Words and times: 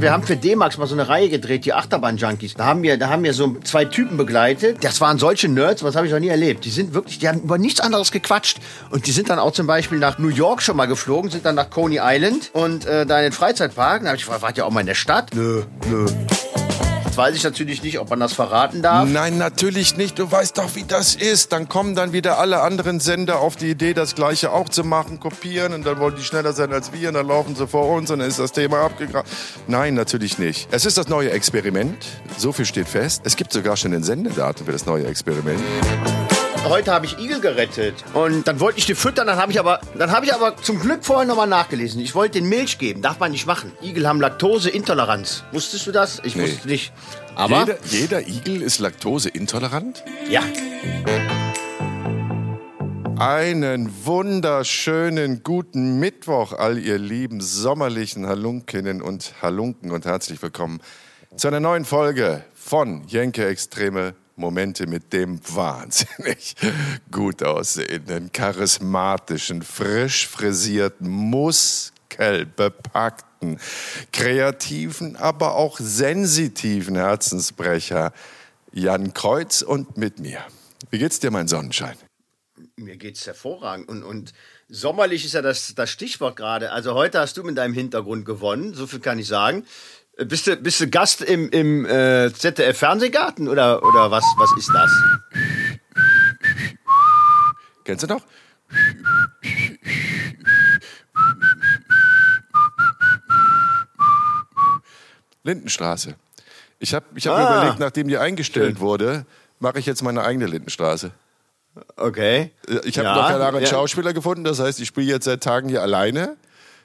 Wir 0.00 0.12
haben 0.12 0.22
für 0.22 0.36
D-Max 0.36 0.78
mal 0.78 0.86
so 0.86 0.94
eine 0.94 1.08
Reihe 1.08 1.28
gedreht, 1.28 1.64
die 1.64 1.74
Achterbahn-Junkies. 1.74 2.54
Da 2.54 2.66
haben 2.66 2.84
wir, 2.84 2.98
da 2.98 3.08
haben 3.08 3.24
wir 3.24 3.34
so 3.34 3.56
zwei 3.64 3.84
Typen 3.84 4.16
begleitet. 4.16 4.84
Das 4.84 5.00
waren 5.00 5.18
solche 5.18 5.48
Nerds, 5.48 5.82
was 5.82 5.96
habe 5.96 6.06
ich 6.06 6.12
noch 6.12 6.20
nie 6.20 6.28
erlebt. 6.28 6.64
Die 6.64 6.70
sind 6.70 6.94
wirklich, 6.94 7.18
die 7.18 7.26
haben 7.26 7.40
über 7.40 7.58
nichts 7.58 7.80
anderes 7.80 8.12
gequatscht. 8.12 8.58
Und 8.90 9.08
die 9.08 9.10
sind 9.10 9.28
dann 9.28 9.40
auch 9.40 9.50
zum 9.50 9.66
Beispiel 9.66 9.98
nach 9.98 10.18
New 10.18 10.28
York 10.28 10.62
schon 10.62 10.76
mal 10.76 10.86
geflogen, 10.86 11.32
sind 11.32 11.44
dann 11.44 11.56
nach 11.56 11.70
Coney 11.70 11.98
Island 12.00 12.50
und 12.52 12.86
äh, 12.86 13.06
da 13.06 13.18
in 13.18 13.24
den 13.24 13.32
Freizeitpark. 13.32 14.02
Da 14.02 14.10
habe 14.10 14.16
ich 14.16 14.22
gefragt, 14.22 14.42
wart 14.42 14.56
ihr 14.56 14.66
auch 14.66 14.70
mal 14.70 14.80
in 14.80 14.86
der 14.86 14.94
Stadt? 14.94 15.34
Nö, 15.34 15.64
nö. 15.90 16.06
Weiß 17.18 17.34
ich 17.34 17.42
natürlich 17.42 17.82
nicht, 17.82 17.98
ob 17.98 18.10
man 18.10 18.20
das 18.20 18.32
verraten 18.32 18.80
darf. 18.80 19.08
Nein, 19.08 19.38
natürlich 19.38 19.96
nicht. 19.96 20.20
Du 20.20 20.30
weißt 20.30 20.56
doch, 20.56 20.76
wie 20.76 20.84
das 20.84 21.16
ist. 21.16 21.50
Dann 21.50 21.68
kommen 21.68 21.96
dann 21.96 22.12
wieder 22.12 22.38
alle 22.38 22.60
anderen 22.60 23.00
Sender 23.00 23.40
auf 23.40 23.56
die 23.56 23.70
Idee, 23.70 23.92
das 23.92 24.14
Gleiche 24.14 24.52
auch 24.52 24.68
zu 24.68 24.84
machen, 24.84 25.18
kopieren 25.18 25.72
und 25.72 25.84
dann 25.84 25.98
wollen 25.98 26.14
die 26.14 26.22
schneller 26.22 26.52
sein 26.52 26.72
als 26.72 26.92
wir 26.92 27.08
und 27.08 27.14
dann 27.14 27.26
laufen 27.26 27.56
sie 27.56 27.66
vor 27.66 27.88
uns 27.88 28.08
und 28.12 28.20
dann 28.20 28.28
ist 28.28 28.38
das 28.38 28.52
Thema 28.52 28.82
abgegraben. 28.82 29.28
Nein, 29.66 29.94
natürlich 29.94 30.38
nicht. 30.38 30.68
Es 30.70 30.86
ist 30.86 30.96
das 30.96 31.08
neue 31.08 31.32
Experiment. 31.32 32.06
So 32.36 32.52
viel 32.52 32.66
steht 32.66 32.86
fest. 32.86 33.22
Es 33.24 33.34
gibt 33.34 33.52
sogar 33.52 33.76
schon 33.76 33.90
den 33.90 34.04
Sendedatum 34.04 34.66
für 34.66 34.72
das 34.72 34.86
neue 34.86 35.06
Experiment. 35.06 35.60
Heute 36.64 36.92
habe 36.92 37.06
ich 37.06 37.18
Igel 37.18 37.40
gerettet 37.40 37.94
und 38.12 38.46
dann 38.46 38.60
wollte 38.60 38.78
ich 38.78 38.84
die 38.86 38.94
füttern, 38.94 39.26
dann 39.26 39.38
habe 39.38 39.50
ich 39.52 39.58
aber, 39.58 39.80
dann 39.96 40.10
habe 40.10 40.26
ich 40.26 40.34
aber 40.34 40.56
zum 40.58 40.78
Glück 40.78 41.02
vorher 41.04 41.26
nochmal 41.26 41.46
nachgelesen. 41.46 42.00
Ich 42.00 42.14
wollte 42.14 42.40
den 42.40 42.48
Milch 42.48 42.78
geben, 42.78 43.00
darf 43.00 43.18
man 43.20 43.30
nicht 43.30 43.46
machen. 43.46 43.72
Igel 43.82 44.06
haben 44.06 44.20
Laktoseintoleranz. 44.20 45.44
Wusstest 45.52 45.86
du 45.86 45.92
das? 45.92 46.20
Ich 46.24 46.36
Nee. 46.36 46.42
wusste 46.42 46.68
nicht. 46.68 46.92
Aber 47.34 47.60
Jeder, 47.60 47.76
jeder 47.90 48.28
Igel 48.28 48.62
ist 48.62 48.80
laktoseintolerant? 48.80 50.02
ja, 50.28 50.42
Einen 53.18 53.90
wunderschönen 54.04 55.42
guten 55.42 55.98
Mittwoch, 55.98 56.52
all 56.52 56.78
ihr 56.78 56.98
lieben 56.98 57.40
sommerlichen 57.40 58.26
Halunkinnen 58.26 59.00
und 59.02 59.32
Halunken 59.42 59.90
und 59.90 60.04
herzlich 60.04 60.40
willkommen 60.42 60.80
zu 61.36 61.48
einer 61.48 61.60
neuen 61.60 61.84
Folge 61.84 62.44
von 62.54 63.04
Jenke 63.08 63.46
Extreme 63.46 64.14
Momente 64.38 64.86
mit 64.86 65.12
dem 65.12 65.40
wahnsinnig 65.54 66.54
gut 67.10 67.42
aussehenden, 67.42 68.32
charismatischen, 68.32 69.60
frisch 69.62 70.28
frisierten, 70.28 71.08
muskelbepackten, 71.08 73.58
kreativen, 74.12 75.16
aber 75.16 75.56
auch 75.56 75.78
sensitiven 75.78 76.96
Herzensbrecher 76.96 78.12
Jan 78.72 79.14
Kreuz 79.14 79.62
und 79.62 79.96
mit 79.96 80.18
mir. 80.18 80.44
Wie 80.90 80.98
geht's 80.98 81.20
dir, 81.20 81.30
mein 81.30 81.48
Sonnenschein? 81.48 81.96
mir 82.76 82.96
geht's 82.96 83.26
hervorragend 83.26 83.88
und, 83.88 84.02
und 84.02 84.32
sommerlich 84.68 85.24
ist 85.24 85.34
ja 85.34 85.42
das, 85.42 85.74
das 85.74 85.90
Stichwort 85.90 86.36
gerade. 86.36 86.72
Also 86.72 86.94
heute 86.94 87.20
hast 87.20 87.36
du 87.36 87.42
mit 87.42 87.58
deinem 87.58 87.74
Hintergrund 87.74 88.24
gewonnen, 88.24 88.74
so 88.74 88.86
viel 88.86 89.00
kann 89.00 89.18
ich 89.18 89.26
sagen. 89.26 89.64
Bist 90.26 90.48
du, 90.48 90.56
bist 90.56 90.80
du 90.80 90.88
Gast 90.88 91.22
im, 91.22 91.48
im 91.50 91.86
äh, 91.86 92.32
ZDF 92.32 92.76
Fernsehgarten 92.78 93.48
oder, 93.48 93.84
oder 93.84 94.10
was, 94.10 94.24
was 94.36 94.50
ist 94.58 94.68
das? 94.74 94.90
Kennst 97.84 98.02
du 98.02 98.08
noch? 98.08 98.22
Lindenstraße. 105.44 106.14
Ich 106.78 106.94
habe 106.94 107.06
ich 107.14 107.26
hab 107.26 107.36
mir 107.38 107.48
Ah. 107.48 107.56
überlegt, 107.56 107.78
nachdem 107.80 108.08
die 108.08 108.18
eingestellt 108.18 108.76
Schön. 108.76 108.80
wurde, 108.80 109.26
mache 109.58 109.78
ich 109.78 109.86
jetzt 109.86 110.02
meine 110.02 110.22
eigene 110.22 110.46
Lindenstraße. 110.46 111.10
Okay. 111.96 112.52
Äh, 112.68 112.80
Ich 112.84 112.98
habe 112.98 113.08
Ja, 113.08 113.14
noch 113.16 113.28
keinen 113.28 113.42
anderen 113.42 113.64
ja. 113.64 113.70
Schauspieler 113.70 114.12
gefunden, 114.12 114.44
das 114.44 114.58
heißt, 114.60 114.80
ich 114.80 114.88
spiele 114.88 115.06
jetzt 115.06 115.24
seit 115.24 115.42
Tagen 115.42 115.68
hier 115.68 115.82
alleine 115.82 116.36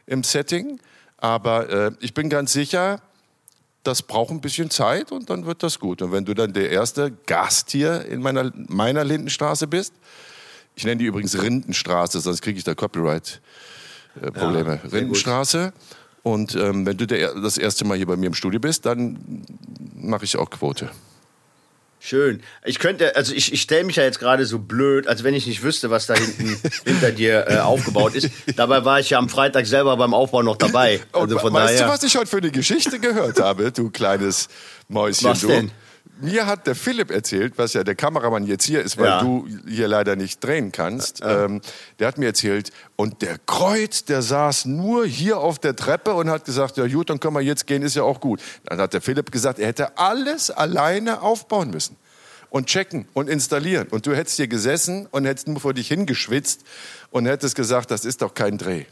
im 0.06 0.24
Setting. 0.24 0.80
Aber 1.18 1.70
äh, 1.70 1.92
ich 2.00 2.14
bin 2.14 2.30
ganz 2.30 2.52
sicher, 2.54 3.00
das 3.84 4.02
braucht 4.02 4.32
ein 4.32 4.42
bisschen 4.42 4.70
Zeit 4.70 5.12
und 5.12 5.30
dann 5.30 5.46
wird 5.46 5.62
das 5.62 5.80
gut. 5.80 6.02
Und 6.02 6.12
wenn 6.12 6.26
du 6.26 6.34
dann 6.34 6.54
der 6.54 6.72
erste 6.72 7.12
Gast 7.26 7.72
hier 7.72 8.06
in 8.06 8.22
meiner, 8.22 8.52
meiner 8.68 9.04
Lindenstraße 9.04 9.68
bist, 9.68 9.94
ich 10.76 10.86
nenne 10.86 10.98
die 10.98 11.06
übrigens 11.06 11.40
Rindenstraße, 11.40 12.20
sonst 12.20 12.42
kriege 12.42 12.58
ich 12.58 12.64
da 12.64 12.74
Copyright-Probleme. 12.74 14.80
gut. 14.84 14.94
Rindenstraße. 14.94 15.74
Und 16.24 16.56
ähm, 16.56 16.86
wenn 16.86 16.98
du 16.98 17.06
der, 17.06 17.36
das 17.36 17.58
erste 17.58 17.86
Mal 17.86 17.98
hier 17.98 18.08
bei 18.08 18.16
mir 18.16 18.28
im 18.28 18.34
Studio 18.34 18.60
bist, 18.60 18.86
dann 18.86 19.44
mache 19.96 20.24
ich 20.24 20.38
auch 20.38 20.50
Quote. 20.50 20.90
Schön. 22.06 22.42
Ich 22.66 22.80
könnte, 22.80 23.16
also 23.16 23.34
ich, 23.34 23.54
ich 23.54 23.62
stelle 23.62 23.86
mich 23.86 23.96
ja 23.96 24.04
jetzt 24.04 24.20
gerade 24.20 24.46
so 24.46 24.60
blöd, 24.60 25.08
als 25.08 25.24
wenn 25.24 25.34
ich 25.34 25.48
nicht 25.48 25.64
wüsste, 25.64 25.90
was 25.90 26.06
da 26.06 26.16
hinten 26.16 26.60
hinter 26.84 27.12
dir 27.12 27.46
äh, 27.48 27.60
aufgebaut 27.60 28.14
ist. 28.14 28.30
Dabei 28.58 28.84
war 28.84 29.00
ich 29.00 29.12
ja 29.12 29.20
am 29.20 29.30
Freitag 29.30 29.66
selber 29.68 29.96
beim 29.96 30.14
Aufbau 30.14 30.44
noch 30.44 30.58
dabei. 30.58 31.00
Also 31.14 31.36
Und 31.36 31.42
von 31.42 31.54
weißt 31.54 31.76
daher. 31.76 31.88
du, 31.88 31.94
was 31.94 32.04
ich 32.04 32.18
heute 32.18 32.28
für 32.28 32.40
eine 32.40 32.52
Geschichte 32.52 33.00
gehört 33.00 33.40
habe, 33.40 33.72
du 33.72 33.90
kleines 33.90 34.50
Mäuschen? 34.90 35.30
Was 35.30 35.40
du? 35.40 35.48
denn? 35.48 35.72
Mir 36.22 36.46
hat 36.46 36.68
der 36.68 36.76
Philipp 36.76 37.10
erzählt, 37.12 37.54
was 37.58 37.74
ja 37.74 37.84
der 37.84 37.96
Kameramann 37.96 38.46
jetzt 38.46 38.66
hier 38.66 38.82
ist, 38.82 38.98
weil 38.98 39.06
Ja. 39.08 39.22
du 39.22 39.48
hier 39.68 39.88
leider 39.88 40.16
nicht 40.16 40.44
drehen 40.44 40.72
kannst. 40.72 41.22
Ähm, 41.26 41.60
der 42.00 42.08
hat 42.08 42.18
mir 42.18 42.28
erzählt, 42.28 42.72
und 42.96 43.22
der 43.22 43.38
Kreuz, 43.46 44.06
der 44.06 44.22
saß 44.22 44.66
nur 44.66 45.06
hier 45.06 45.40
auf 45.40 45.58
der 45.60 45.76
Treppe 45.76 46.14
und 46.14 46.30
hat 46.30 46.46
gesagt, 46.46 46.78
ja 46.78 46.88
gut, 46.88 47.10
dann 47.10 47.20
können 47.20 47.34
wir 47.36 47.42
jetzt 47.42 47.66
gehen, 47.68 47.82
ist 47.82 47.96
ja 47.96 48.04
auch 48.04 48.20
gut. 48.20 48.42
Dann 48.66 48.80
hat 48.80 48.94
der 48.94 49.02
Philipp 49.02 49.32
gesagt, 49.32 49.60
er 49.60 49.68
hätte 49.68 49.98
alles 49.98 50.52
alleine 50.52 51.22
aufbauen 51.22 51.72
müssen. 51.72 51.96
Und 52.50 52.68
checken 52.68 53.08
und 53.14 53.28
installieren. 53.30 53.88
Und 53.90 54.06
du 54.06 54.16
hättest 54.16 54.36
hier 54.38 54.48
gesessen 54.48 55.08
und 55.10 55.26
hättest 55.26 55.48
nur 55.48 55.60
vor 55.60 55.74
dich 55.74 55.88
hingeschwitzt 55.88 56.62
und 57.10 57.26
hättest 57.26 57.56
gesagt, 57.56 57.90
das 57.90 58.06
ist 58.06 58.22
doch 58.22 58.36
kein 58.36 58.60
Dreh. 58.60 58.86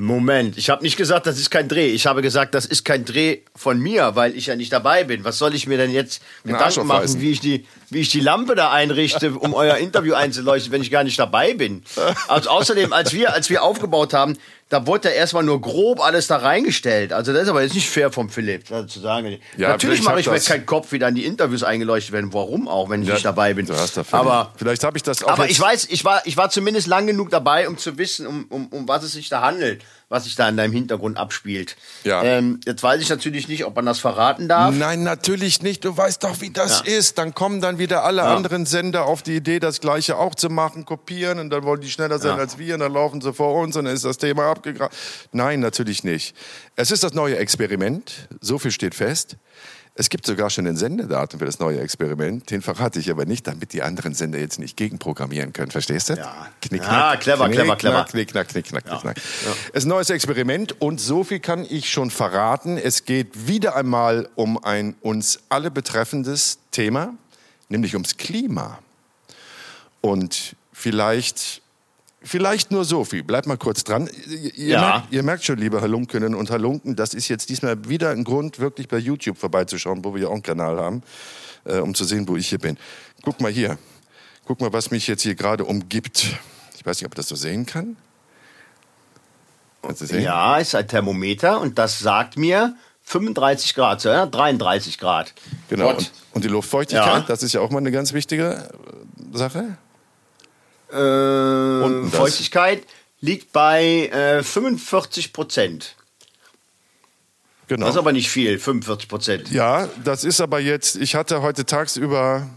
Moment, 0.00 0.56
ich 0.56 0.70
habe 0.70 0.84
nicht 0.84 0.96
gesagt, 0.96 1.26
das 1.26 1.40
ist 1.40 1.50
kein 1.50 1.66
Dreh. 1.66 1.88
Ich 1.88 2.06
habe 2.06 2.22
gesagt, 2.22 2.54
das 2.54 2.66
ist 2.66 2.84
kein 2.84 3.04
Dreh 3.04 3.38
von 3.56 3.80
mir, 3.80 4.14
weil 4.14 4.36
ich 4.36 4.46
ja 4.46 4.54
nicht 4.54 4.72
dabei 4.72 5.02
bin. 5.02 5.24
Was 5.24 5.38
soll 5.38 5.56
ich 5.56 5.66
mir 5.66 5.76
denn 5.76 5.90
jetzt 5.90 6.22
Den 6.44 6.54
Arsch 6.54 6.76
Gedanken 6.76 6.86
machen, 6.86 7.20
wie 7.20 7.32
ich, 7.32 7.40
die, 7.40 7.66
wie 7.90 7.98
ich 7.98 8.08
die 8.08 8.20
Lampe 8.20 8.54
da 8.54 8.70
einrichte, 8.70 9.32
um 9.32 9.54
euer 9.54 9.76
Interview 9.78 10.14
einzuleuchten, 10.14 10.70
wenn 10.70 10.82
ich 10.82 10.92
gar 10.92 11.02
nicht 11.02 11.18
dabei 11.18 11.52
bin? 11.54 11.82
Also 12.28 12.48
außerdem, 12.48 12.92
als 12.92 13.12
wir, 13.12 13.32
als 13.32 13.50
wir 13.50 13.64
aufgebaut 13.64 14.14
haben, 14.14 14.38
da 14.68 14.86
wurde 14.86 15.08
ja 15.08 15.14
erstmal 15.14 15.44
nur 15.44 15.60
grob 15.60 16.00
alles 16.00 16.26
da 16.26 16.36
reingestellt. 16.36 17.12
Also 17.12 17.32
das 17.32 17.44
ist 17.44 17.48
aber 17.48 17.62
jetzt 17.62 17.74
nicht 17.74 17.88
fair 17.88 18.12
vom 18.12 18.28
Philipp, 18.28 18.66
zu 18.66 19.00
sagen. 19.00 19.38
Ja, 19.56 19.70
Natürlich 19.70 20.02
mache 20.02 20.20
ich 20.20 20.30
mir 20.30 20.38
keinen 20.40 20.66
Kopf, 20.66 20.92
wie 20.92 20.98
dann 20.98 21.14
die 21.14 21.24
Interviews 21.24 21.62
eingeleuchtet 21.62 22.12
werden. 22.12 22.34
Warum 22.34 22.68
auch, 22.68 22.90
wenn 22.90 23.00
ich 23.02 23.08
Ja, 23.08 23.14
nicht 23.14 23.24
dabei 23.24 23.54
bin? 23.54 23.66
Aber 24.10 24.52
vielleicht 24.56 24.84
habe 24.84 24.98
ich 24.98 25.02
das 25.02 25.22
auch 25.22 25.30
aber 25.30 25.48
ich 25.48 25.58
weiß, 25.58 25.86
ich 25.90 26.04
war, 26.04 26.20
ich 26.26 26.36
war 26.36 26.50
zumindest 26.50 26.86
lang 26.86 27.06
genug 27.06 27.30
dabei, 27.30 27.66
um 27.68 27.78
zu 27.78 27.96
wissen, 27.96 28.26
um, 28.26 28.44
um, 28.50 28.66
um 28.68 28.88
was 28.88 29.04
es 29.04 29.12
sich 29.12 29.30
da 29.30 29.40
handelt, 29.40 29.82
was 30.08 30.24
sich 30.24 30.34
da 30.36 30.48
in 30.48 30.56
deinem 30.56 30.72
Hintergrund 30.72 31.18
abspielt. 31.18 31.76
Ja. 32.04 32.22
Ähm, 32.22 32.60
jetzt 32.64 32.82
weiß 32.82 33.00
ich 33.02 33.08
natürlich 33.10 33.46
nicht, 33.48 33.64
ob 33.66 33.76
man 33.76 33.84
das 33.84 33.98
verraten 33.98 34.48
darf. 34.48 34.74
Nein, 34.74 35.02
natürlich 35.02 35.62
nicht. 35.62 35.84
Du 35.84 35.96
weißt 35.96 36.24
doch, 36.24 36.40
wie 36.40 36.50
das 36.50 36.82
Ja. 36.86 36.92
ist. 36.96 37.18
Dann 37.18 37.34
kommen 37.34 37.60
dann 37.60 37.78
wieder 37.78 38.04
alle 38.04 38.22
anderen 38.24 38.64
Sender 38.64 39.04
auf 39.04 39.22
die 39.22 39.36
Idee, 39.36 39.60
das 39.60 39.80
Gleiche 39.80 40.16
auch 40.16 40.34
zu 40.34 40.48
machen, 40.48 40.84
kopieren 40.84 41.38
und 41.38 41.50
dann 41.50 41.62
wollen 41.64 41.80
die 41.82 41.90
schneller 41.90 42.18
sein 42.18 42.36
Ja. 42.36 42.38
als 42.38 42.58
wir 42.58 42.74
und 42.74 42.80
dann 42.80 42.92
laufen 42.92 43.20
sie 43.20 43.32
vor 43.34 43.54
uns 43.60 43.76
und 43.76 43.84
dann 43.84 43.94
ist 43.94 44.04
das 44.04 44.16
Thema 44.18 44.50
abgegraben. 44.50 44.96
Nein, 45.32 45.60
natürlich 45.60 46.04
nicht. 46.04 46.34
Es 46.76 46.90
ist 46.90 47.02
das 47.02 47.12
neue 47.12 47.36
Experiment. 47.36 48.28
So 48.40 48.58
viel 48.58 48.70
steht 48.70 48.94
fest. 48.94 49.36
Es 50.00 50.10
gibt 50.10 50.26
sogar 50.26 50.48
schon 50.48 50.64
den 50.64 50.76
Sendedatum 50.76 51.40
für 51.40 51.46
das 51.46 51.58
neue 51.58 51.80
Experiment. 51.80 52.48
Den 52.52 52.62
verrate 52.62 53.00
ich 53.00 53.10
aber 53.10 53.24
nicht, 53.24 53.48
damit 53.48 53.72
die 53.72 53.82
anderen 53.82 54.14
Sender 54.14 54.38
jetzt 54.38 54.60
nicht 54.60 54.76
gegenprogrammieren 54.76 55.52
können. 55.52 55.72
Verstehst 55.72 56.08
du? 56.08 56.14
Ja. 56.14 56.46
Knick, 56.60 56.84
Ja, 56.84 57.16
clever, 57.16 57.46
knick, 57.46 57.58
clever, 57.58 57.74
clever. 57.76 58.04
Knick, 58.04 58.28
knack, 58.28 58.46
knick, 58.46 58.66
knack, 58.66 58.84
knick, 58.84 59.00
knack. 59.00 59.16
Es 59.72 59.80
ist 59.80 59.86
ein 59.86 59.88
neues 59.88 60.08
Experiment 60.10 60.80
und 60.80 61.00
so 61.00 61.24
viel 61.24 61.40
kann 61.40 61.66
ich 61.68 61.90
schon 61.90 62.12
verraten. 62.12 62.78
Es 62.78 63.06
geht 63.06 63.48
wieder 63.48 63.74
einmal 63.74 64.28
um 64.36 64.62
ein 64.62 64.94
uns 65.00 65.40
alle 65.48 65.72
betreffendes 65.72 66.60
Thema, 66.70 67.14
nämlich 67.68 67.94
ums 67.94 68.16
Klima. 68.18 68.78
Und 70.00 70.54
vielleicht, 70.72 71.60
vielleicht 72.22 72.70
nur 72.70 72.84
so 72.84 73.04
viel. 73.04 73.22
Bleibt 73.22 73.46
mal 73.46 73.56
kurz 73.56 73.84
dran. 73.84 74.08
Ihr, 74.26 74.52
Ja. 74.68 74.80
merkt, 74.80 75.12
ihr 75.12 75.22
merkt 75.22 75.44
schon, 75.44 75.58
liebe 75.58 75.80
Halunkinnen 75.80 76.34
und 76.34 76.50
Halunken, 76.50 76.96
das 76.96 77.14
ist 77.14 77.28
jetzt 77.28 77.48
diesmal 77.50 77.88
wieder 77.88 78.10
ein 78.10 78.24
Grund, 78.24 78.58
wirklich 78.58 78.88
bei 78.88 78.98
YouTube 78.98 79.38
vorbeizuschauen, 79.38 80.04
wo 80.04 80.14
wir 80.14 80.22
ja 80.22 80.28
auch 80.28 80.32
einen 80.34 80.42
Kanal 80.42 80.76
haben, 80.78 81.02
äh, 81.64 81.78
um 81.78 81.94
zu 81.94 82.04
sehen, 82.04 82.26
wo 82.28 82.36
ich 82.36 82.48
hier 82.48 82.58
bin. 82.58 82.76
Guck 83.22 83.40
mal 83.40 83.50
hier. 83.52 83.78
Guck 84.46 84.60
mal, 84.60 84.72
was 84.72 84.90
mich 84.90 85.06
jetzt 85.06 85.22
hier 85.22 85.34
gerade 85.34 85.64
umgibt. 85.64 86.26
Ich 86.76 86.86
weiß 86.86 86.98
nicht, 87.00 87.06
ob 87.06 87.12
man 87.12 87.16
das 87.16 87.28
so 87.28 87.36
sehen 87.36 87.66
kann. 87.66 87.96
Kannst 89.82 90.00
du 90.02 90.06
sehen? 90.06 90.22
Ja, 90.22 90.58
ist 90.58 90.74
ein 90.74 90.86
Thermometer 90.88 91.60
und 91.60 91.78
das 91.78 91.98
sagt 91.98 92.36
mir 92.36 92.74
35 93.04 93.74
Grad, 93.74 94.04
ja? 94.04 94.26
33 94.26 94.98
Grad. 94.98 95.32
Genau. 95.68 95.90
Und, 95.90 96.10
und 96.32 96.44
die 96.44 96.48
Luftfeuchtigkeit, 96.48 97.06
Ja. 97.06 97.20
das 97.26 97.42
ist 97.42 97.52
ja 97.54 97.60
auch 97.60 97.70
mal 97.70 97.78
eine 97.78 97.90
ganz 97.90 98.12
wichtige 98.12 98.68
äh, 99.34 99.36
Sache. 99.38 99.78
Äh. 100.90 102.08
Feuchtigkeit 102.10 102.82
liegt 103.20 103.52
bei 103.52 104.08
äh, 104.08 104.42
45 104.42 105.32
Prozent. 105.32 105.96
Genau. 107.66 107.86
Das 107.86 107.94
ist 107.94 107.98
aber 107.98 108.12
nicht 108.12 108.30
viel, 108.30 108.58
45 108.58 109.08
Prozent. 109.08 109.50
Ja, 109.50 109.88
das 110.02 110.24
ist 110.24 110.40
aber 110.40 110.58
jetzt, 110.58 110.96
ich 110.96 111.14
hatte 111.14 111.42
heute 111.42 111.66
tagsüber 111.66 112.48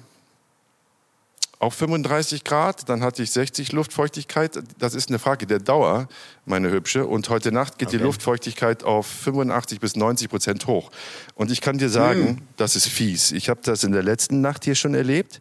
auf 1.59 1.75
35 1.75 2.43
Grad, 2.43 2.89
dann 2.89 3.03
hatte 3.03 3.21
ich 3.21 3.29
60 3.31 3.71
Luftfeuchtigkeit. 3.71 4.57
Das 4.79 4.95
ist 4.95 5.09
eine 5.09 5.19
Frage 5.19 5.45
der 5.45 5.59
Dauer, 5.59 6.07
meine 6.45 6.71
Hübsche. 6.71 7.05
Und 7.05 7.29
heute 7.29 7.51
Nacht 7.51 7.77
geht 7.77 7.89
okay. 7.89 7.97
die 7.97 8.03
Luftfeuchtigkeit 8.03 8.83
auf 8.83 9.05
85 9.05 9.79
bis 9.79 9.95
90 9.95 10.29
Prozent 10.29 10.65
hoch. 10.65 10.89
Und 11.35 11.51
ich 11.51 11.61
kann 11.61 11.77
dir 11.77 11.89
sagen, 11.89 12.27
hm. 12.27 12.37
das 12.57 12.75
ist 12.75 12.87
fies. 12.87 13.31
Ich 13.31 13.47
habe 13.49 13.59
das 13.63 13.83
in 13.83 13.91
der 13.91 14.01
letzten 14.01 14.41
Nacht 14.41 14.63
hier 14.63 14.73
schon 14.73 14.95
erlebt. 14.95 15.39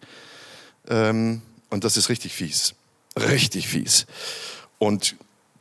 Ähm, 0.88 1.40
und 1.70 1.84
das 1.84 1.96
ist 1.96 2.10
richtig 2.10 2.34
fies. 2.34 2.74
Richtig 3.18 3.68
fies. 3.68 4.06
Und 4.78 5.16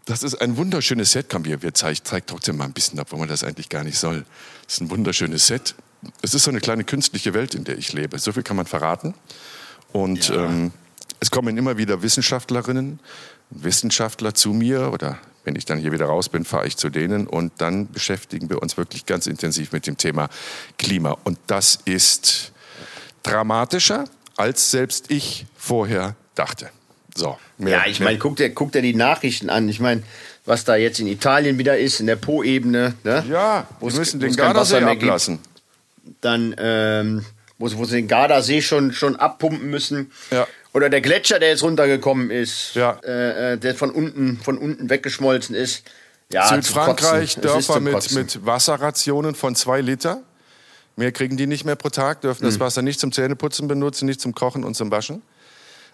das 0.06 0.24
ist 0.24 0.36
ein 0.36 0.58
wunderschönes 0.58 1.12
Set. 1.12 1.28
Komm, 1.30 1.46
wir, 1.46 1.62
wir 1.62 1.74
zeigen 1.74 2.00
zeig 2.04 2.28
trotzdem 2.28 2.58
mal 2.58 2.66
ein 2.66 2.74
bisschen 2.74 3.00
ab, 3.00 3.08
wo 3.12 3.18
man 3.18 3.28
das 3.28 3.44
eigentlich 3.44 3.70
gar 3.70 3.84
nicht 3.84 3.98
soll. 3.98 4.26
Das 4.66 4.76
ist 4.76 4.82
ein 4.82 4.90
wunderschönes 4.90 5.48
Set. 5.48 5.76
Es 6.22 6.34
ist 6.34 6.44
so 6.44 6.52
eine 6.52 6.62
kleine 6.62 6.84
künstliche 6.84 7.34
Welt, 7.34 7.56
in 7.56 7.64
der 7.64 7.78
ich 7.78 7.94
lebe. 7.94 8.18
So 8.20 8.32
viel 8.32 8.44
kann 8.44 8.56
man 8.56 8.66
verraten. 8.66 9.14
Und 9.92 10.30
ja. 10.30 10.46
ähm, 10.46 10.72
es 11.20 11.32
kommen 11.32 11.58
immer 11.58 11.78
wieder 11.78 12.02
Wissenschaftlerinnen, 12.02 13.00
Wissenschaftler 13.50 14.34
zu 14.34 14.54
mir 14.54 14.92
oder 14.94 15.20
wenn 15.44 15.56
ich 15.56 15.66
dann 15.66 15.80
hier 15.80 15.92
wieder 15.92 16.06
raus 16.06 16.30
bin, 16.30 16.46
fahre 16.46 16.68
ich 16.68 16.78
zu 16.78 16.90
denen 16.90 17.28
und 17.28 17.54
dann 17.58 17.92
beschäftigen 17.92 18.50
wir 18.50 18.62
uns 18.62 18.78
wirklich 18.78 19.06
ganz 19.06 19.26
intensiv 19.28 19.72
mit 19.72 19.88
dem 19.88 19.98
Thema 19.98 20.30
Klima. 20.78 21.18
Und 21.24 21.40
das 21.48 21.80
ist 21.86 22.52
dramatischer, 23.24 24.06
als 24.38 24.72
selbst 24.72 25.12
ich 25.12 25.46
vorher 25.56 26.16
dachte. 26.36 26.70
So, 27.20 27.38
mehr, 27.58 27.80
ja, 27.80 27.84
ich 27.86 28.00
meine, 28.00 28.18
guck 28.18 28.38
dir, 28.38 28.50
guck 28.52 28.72
dir 28.72 28.82
die 28.82 28.96
Nachrichten 28.96 29.50
an. 29.50 29.68
Ich 29.68 29.82
meine, 29.82 30.04
was 30.46 30.64
da 30.64 30.78
jetzt 30.78 31.02
in 31.02 31.08
Italien 31.08 31.58
wieder 31.58 31.78
ist, 31.78 32.00
in 32.00 32.08
der 32.08 32.16
Po-Ebene. 32.16 32.94
Ne? 33.04 33.26
Ja, 33.30 33.68
wir 33.82 33.92
müssen 33.92 34.22
den 34.22 34.34
Gardasee 34.34 34.78
ablassen. 34.78 35.40
Dann, 36.22 36.56
ähm, 36.58 37.26
wo, 37.58 37.70
wo 37.74 37.84
sie 37.84 37.98
den 37.98 38.08
Gardasee 38.08 38.62
schon, 38.62 38.94
schon 38.94 39.18
abpumpen 39.18 39.70
müssen. 39.70 40.12
Ja. 40.32 40.48
Oder 40.72 40.90
der 40.90 41.02
Gletscher, 41.02 41.40
der 41.40 41.50
jetzt 41.50 41.62
runtergekommen 41.62 42.32
ist, 42.32 42.76
ja. 42.76 42.98
äh, 43.04 43.54
äh 43.54 43.58
der 43.58 43.76
von 43.76 43.92
unten, 43.92 44.38
von 44.42 44.58
unten 44.58 44.90
weggeschmolzen 44.90 45.56
ist. 45.56 45.84
Ja, 46.32 46.48
Südfrankreich, 46.48 47.36
Dörfer 47.36 47.82
mit, 47.82 48.14
mit 48.14 48.46
Wasserrationen 48.46 49.36
von 49.36 49.56
zwei 49.56 49.82
Liter. 49.82 50.22
Mehr 50.96 51.12
kriegen 51.12 51.36
die 51.36 51.48
nicht 51.48 51.66
mehr 51.66 51.76
pro 51.76 51.90
Tag, 51.90 52.22
dürfen 52.22 52.46
mhm. 52.46 52.50
das 52.50 52.62
Wasser 52.62 52.82
nicht 52.82 53.02
zum 53.02 53.12
Zähneputzen 53.12 53.68
benutzen, 53.68 54.06
nicht 54.06 54.22
zum 54.22 54.34
Kochen 54.34 54.64
und 54.64 54.76
zum 54.76 54.90
Waschen. 54.90 55.22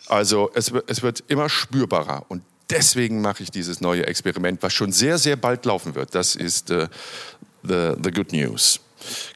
Also 0.07 0.51
es, 0.53 0.71
es 0.87 1.01
wird 1.01 1.23
immer 1.27 1.49
spürbarer 1.49 2.25
und 2.29 2.43
deswegen 2.69 3.21
mache 3.21 3.43
ich 3.43 3.51
dieses 3.51 3.81
neue 3.81 4.05
Experiment, 4.07 4.61
was 4.63 4.73
schon 4.73 4.91
sehr, 4.91 5.17
sehr 5.17 5.35
bald 5.35 5.65
laufen 5.65 5.95
wird. 5.95 6.15
Das 6.15 6.35
ist 6.35 6.69
äh, 6.69 6.87
the, 7.63 7.93
the 8.03 8.11
good 8.11 8.31
news. 8.31 8.79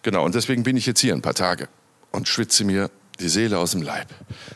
Genau, 0.04 0.25
und 0.25 0.36
deswegen 0.36 0.63
bin 0.63 0.77
ich 0.77 0.86
jetzt 0.86 1.00
hier 1.00 1.13
ein 1.13 1.21
paar 1.21 1.33
Tage 1.33 1.68
und 2.12 2.27
schwitze 2.27 2.63
mir 2.63 2.89
die 3.19 3.30
Seele 3.30 3.60
aus 3.60 3.71
dem 3.71 3.81
Leib. 3.81 4.07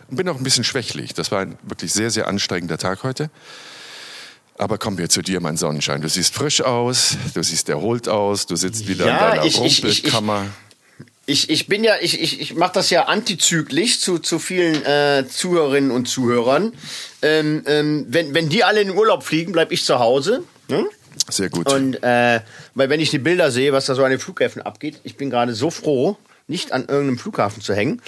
Und 0.09 0.17
bin 0.17 0.27
auch 0.29 0.37
ein 0.37 0.43
bisschen 0.43 0.63
schwächlich. 0.63 1.13
Das 1.13 1.31
war 1.31 1.41
ein 1.41 1.57
wirklich 1.63 1.93
sehr, 1.93 2.09
sehr 2.09 2.27
ansteigender 2.27 2.77
Tag 2.77 3.03
heute. 3.03 3.29
Aber 4.57 4.77
kommen 4.77 4.97
wir 4.97 5.09
zu 5.09 5.21
dir, 5.21 5.39
mein 5.39 5.57
Sonnenschein. 5.57 6.01
Du 6.01 6.09
siehst 6.09 6.33
frisch 6.33 6.61
aus, 6.61 7.17
du 7.33 7.43
siehst 7.43 7.69
erholt 7.69 8.07
aus, 8.07 8.45
du 8.45 8.55
sitzt 8.55 8.87
wieder 8.87 9.07
ja, 9.07 9.13
in 9.13 9.35
deiner 9.35 9.45
ich, 9.45 9.57
Rumpelkammer. 9.57 10.43
Ich, 10.43 10.47
ich, 10.47 10.72
ich, 11.25 11.49
ich 11.49 11.67
bin 11.67 11.83
ja, 11.83 11.95
ich, 12.01 12.19
ich, 12.21 12.41
ich 12.41 12.55
mache 12.55 12.73
das 12.73 12.89
ja 12.89 13.05
antizyklisch 13.05 14.01
zu, 14.01 14.19
zu 14.19 14.39
vielen 14.39 14.83
äh, 14.85 15.25
Zuhörerinnen 15.27 15.91
und 15.91 16.07
Zuhörern. 16.07 16.73
Ähm, 17.21 17.63
ähm, 17.65 18.05
wenn, 18.09 18.33
wenn 18.33 18.49
die 18.49 18.63
alle 18.63 18.81
in 18.81 18.89
den 18.89 18.97
Urlaub 18.97 19.23
fliegen, 19.23 19.53
bleibe 19.53 19.73
ich 19.73 19.85
zu 19.85 19.99
Hause. 19.99 20.43
Ne? 20.67 20.85
Sehr 21.29 21.49
gut. 21.49 21.71
Und 21.71 22.03
äh, 22.03 22.41
weil 22.75 22.89
wenn 22.89 22.99
ich 22.99 23.09
die 23.09 23.19
Bilder 23.19 23.51
sehe, 23.51 23.71
was 23.71 23.85
da 23.85 23.95
so 23.95 24.03
an 24.03 24.11
den 24.11 24.19
Flughäfen 24.19 24.61
abgeht, 24.61 24.99
ich 25.03 25.15
bin 25.15 25.29
gerade 25.29 25.53
so 25.53 25.69
froh, 25.69 26.17
nicht 26.47 26.73
an 26.73 26.81
irgendeinem 26.81 27.17
Flughafen 27.17 27.61
zu 27.61 27.73
hängen. 27.73 28.01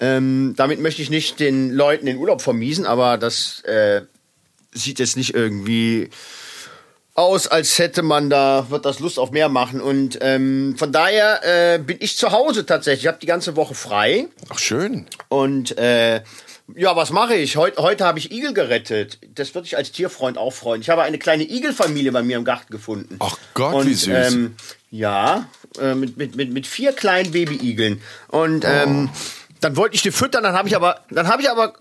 Ähm, 0.00 0.54
damit 0.56 0.80
möchte 0.80 1.02
ich 1.02 1.10
nicht 1.10 1.38
den 1.38 1.72
Leuten 1.72 2.06
den 2.06 2.16
Urlaub 2.16 2.42
vermiesen, 2.42 2.84
aber 2.84 3.16
das 3.16 3.62
äh, 3.62 4.02
sieht 4.72 4.98
jetzt 4.98 5.16
nicht 5.16 5.34
irgendwie 5.34 6.10
aus, 7.16 7.48
als 7.48 7.78
hätte 7.78 8.02
man 8.02 8.30
da, 8.30 8.66
wird 8.70 8.84
das 8.84 9.00
Lust 9.00 9.18
auf 9.18 9.30
mehr 9.30 9.48
machen. 9.48 9.80
Und 9.80 10.18
ähm, 10.20 10.76
von 10.78 10.92
daher 10.92 11.74
äh, 11.74 11.78
bin 11.78 11.96
ich 12.00 12.16
zu 12.16 12.30
Hause 12.30 12.66
tatsächlich. 12.66 13.04
Ich 13.04 13.08
habe 13.08 13.18
die 13.20 13.26
ganze 13.26 13.56
Woche 13.56 13.74
frei. 13.74 14.28
Ach, 14.50 14.58
schön. 14.58 15.06
Und 15.28 15.76
äh, 15.78 16.22
ja, 16.74 16.96
was 16.96 17.10
mache 17.10 17.34
ich? 17.34 17.56
Heut, 17.56 17.78
heute 17.78 18.04
habe 18.04 18.18
ich 18.18 18.32
Igel 18.32 18.52
gerettet. 18.52 19.18
Das 19.34 19.54
würde 19.54 19.66
ich 19.66 19.76
als 19.76 19.92
Tierfreund 19.92 20.36
auch 20.36 20.52
freuen. 20.52 20.80
Ich 20.80 20.90
habe 20.90 21.02
eine 21.02 21.18
kleine 21.18 21.44
Igelfamilie 21.44 22.12
bei 22.12 22.22
mir 22.22 22.36
im 22.36 22.44
Garten 22.44 22.70
gefunden. 22.70 23.16
Ach 23.20 23.36
Gott, 23.54 23.74
Und, 23.74 23.86
wie 23.86 23.94
süß. 23.94 24.32
Ähm, 24.32 24.56
ja, 24.90 25.48
äh, 25.80 25.94
mit, 25.94 26.16
mit, 26.16 26.36
mit, 26.36 26.52
mit 26.52 26.66
vier 26.66 26.92
kleinen 26.92 27.30
Baby-Igeln. 27.30 28.02
Und 28.28 28.64
oh. 28.64 28.68
ähm, 28.68 29.10
dann 29.60 29.76
wollte 29.76 29.94
ich 29.94 30.02
die 30.02 30.10
füttern, 30.10 30.42
dann 30.42 30.54
habe 30.54 30.68
ich 30.68 30.76
aber, 30.76 31.00
dann 31.10 31.28
habe 31.28 31.42
ich 31.42 31.50
aber 31.50 31.74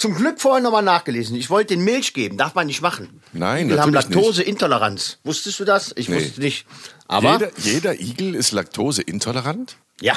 zum 0.00 0.14
Glück 0.14 0.40
vorhin 0.40 0.64
nochmal 0.64 0.82
nachgelesen. 0.82 1.36
Ich 1.36 1.50
wollte 1.50 1.74
den 1.74 1.84
Milch 1.84 2.14
geben, 2.14 2.38
darf 2.38 2.54
man 2.54 2.66
nicht 2.66 2.80
machen. 2.80 3.20
Nein, 3.32 3.68
Wir 3.68 3.80
haben 3.80 3.92
Laktoseintoleranz. 3.92 5.18
Wusstest 5.24 5.60
du 5.60 5.64
das? 5.64 5.92
Ich 5.94 6.08
nee. 6.08 6.16
wusste 6.16 6.40
nicht. 6.40 6.66
Aber 7.06 7.34
jeder, 7.34 7.50
jeder 7.58 8.00
Igel 8.00 8.34
ist 8.34 8.52
laktoseintolerant? 8.52 9.76
Ja. 10.00 10.16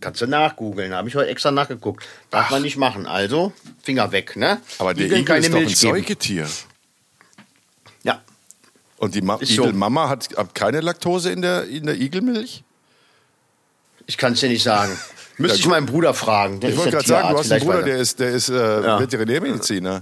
Kannst 0.00 0.22
du 0.22 0.26
nachgoogeln, 0.26 0.94
habe 0.94 1.08
ich 1.08 1.14
heute 1.14 1.28
extra 1.28 1.50
nachgeguckt. 1.50 2.06
Darf 2.30 2.46
Ach. 2.46 2.50
man 2.52 2.62
nicht 2.62 2.78
machen. 2.78 3.06
Also, 3.06 3.52
Finger 3.82 4.12
weg, 4.12 4.34
ne? 4.36 4.60
Aber 4.78 4.94
der 4.94 5.06
Igel 5.06 5.24
keine 5.24 5.46
ist 5.46 5.52
doch 5.52 5.60
ein 5.60 5.68
Säugetier. 5.68 6.48
Ja. 8.02 8.22
Und 8.96 9.14
die 9.14 9.20
Ma 9.20 9.38
Igelmama 9.40 10.04
so. 10.04 10.08
hat, 10.08 10.36
hat 10.36 10.54
keine 10.54 10.80
Laktose 10.80 11.30
in 11.32 11.42
der, 11.42 11.64
in 11.64 11.84
der 11.84 12.00
Igelmilch? 12.00 12.64
Ich 14.06 14.16
kann 14.16 14.32
es 14.32 14.40
dir 14.40 14.48
nicht 14.48 14.62
sagen. 14.62 14.98
Müsste 15.38 15.58
ja, 15.58 15.64
ich 15.64 15.68
meinen 15.68 15.86
Bruder 15.86 16.14
fragen. 16.14 16.60
Der 16.60 16.70
ich 16.70 16.76
wollte 16.76 16.92
gerade 16.92 17.06
sagen, 17.06 17.28
du 17.30 17.38
hast 17.38 17.52
einen 17.52 17.64
Bruder, 17.64 17.82
der 17.82 17.96
ist, 17.98 18.18
der 18.18 18.30
ist 18.30 18.48
äh, 18.48 18.54
ja. 18.54 18.98
Veterinärmediziner. 18.98 20.00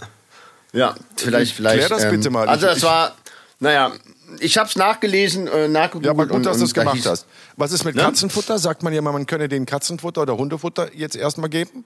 Ja, 0.72 0.94
vielleicht, 1.16 1.54
vielleicht. 1.54 1.86
Klär 1.86 1.88
das 1.88 2.08
bitte 2.08 2.28
ähm, 2.28 2.32
mal. 2.34 2.48
Also 2.48 2.66
das 2.66 2.82
war, 2.82 3.14
naja, 3.60 3.92
ich 4.40 4.58
habe 4.58 4.68
es 4.68 4.76
nachgelesen, 4.76 5.46
äh, 5.46 5.68
nachgeguckt. 5.68 6.04
Ja, 6.04 6.12
aber 6.12 6.26
gut, 6.26 6.36
und, 6.36 6.46
dass 6.46 6.58
du 6.58 6.64
es 6.64 6.74
gemacht 6.74 7.04
hast. 7.04 7.26
Was 7.56 7.72
ist 7.72 7.84
mit 7.84 7.94
ne? 7.94 8.02
Katzenfutter? 8.02 8.58
Sagt 8.58 8.82
man 8.82 8.92
ja 8.92 9.00
mal, 9.00 9.12
man 9.12 9.26
könne 9.26 9.48
den 9.48 9.66
Katzenfutter 9.66 10.22
oder 10.22 10.36
Hundefutter 10.36 10.92
jetzt 10.94 11.16
erstmal 11.16 11.48
geben? 11.48 11.84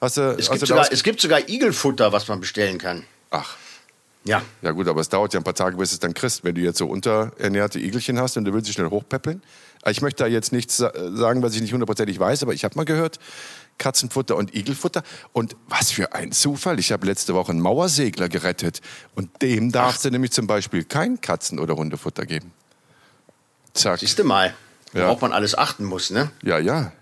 Hast 0.00 0.16
du, 0.16 0.36
es, 0.38 0.48
hast 0.48 0.58
gibt 0.58 0.66
sogar, 0.68 0.92
es 0.92 1.02
gibt 1.02 1.20
sogar 1.20 1.48
Igelfutter, 1.48 2.12
was 2.12 2.28
man 2.28 2.40
bestellen 2.40 2.78
kann. 2.78 3.04
Ach. 3.30 3.56
Ja. 4.24 4.42
Ja 4.62 4.72
gut, 4.72 4.88
aber 4.88 5.00
es 5.00 5.08
dauert 5.08 5.32
ja 5.32 5.40
ein 5.40 5.44
paar 5.44 5.54
Tage, 5.54 5.76
bis 5.76 5.92
es 5.92 6.00
dann 6.00 6.14
kriegst, 6.14 6.44
wenn 6.44 6.54
du 6.54 6.60
jetzt 6.60 6.78
so 6.78 6.86
unterernährte 6.86 7.78
Igelchen 7.78 8.18
hast 8.18 8.36
und 8.36 8.44
du 8.44 8.52
willst 8.52 8.66
sie 8.66 8.72
schnell 8.72 8.90
hochpäppeln. 8.90 9.42
Ich 9.86 10.02
möchte 10.02 10.24
da 10.24 10.28
jetzt 10.28 10.52
nichts 10.52 10.76
sagen, 10.76 11.42
was 11.42 11.54
ich 11.54 11.62
nicht 11.62 11.72
hundertprozentig 11.72 12.18
weiß, 12.18 12.42
aber 12.42 12.52
ich 12.52 12.64
habe 12.64 12.74
mal 12.76 12.84
gehört, 12.84 13.18
Katzenfutter 13.78 14.36
und 14.36 14.54
Igelfutter. 14.54 15.02
Und 15.32 15.56
was 15.68 15.90
für 15.90 16.12
ein 16.12 16.32
Zufall. 16.32 16.78
Ich 16.78 16.92
habe 16.92 17.06
letzte 17.06 17.34
Woche 17.34 17.52
einen 17.52 17.60
Mauersegler 17.60 18.28
gerettet. 18.28 18.80
Und 19.14 19.40
dem 19.40 19.72
darfst 19.72 20.04
du 20.04 20.10
nämlich 20.10 20.32
zum 20.32 20.46
Beispiel 20.46 20.84
kein 20.84 21.20
Katzen- 21.20 21.58
oder 21.58 21.76
Hundefutter 21.76 22.26
geben. 22.26 22.52
Zack. 23.72 24.00
Siehst 24.00 24.18
du 24.18 24.24
mal, 24.24 24.54
worauf 24.92 25.22
ja. 25.22 25.28
man 25.28 25.32
alles 25.32 25.56
achten 25.56 25.84
muss, 25.84 26.10
ne? 26.10 26.30
Ja, 26.42 26.58
ja. 26.58 26.92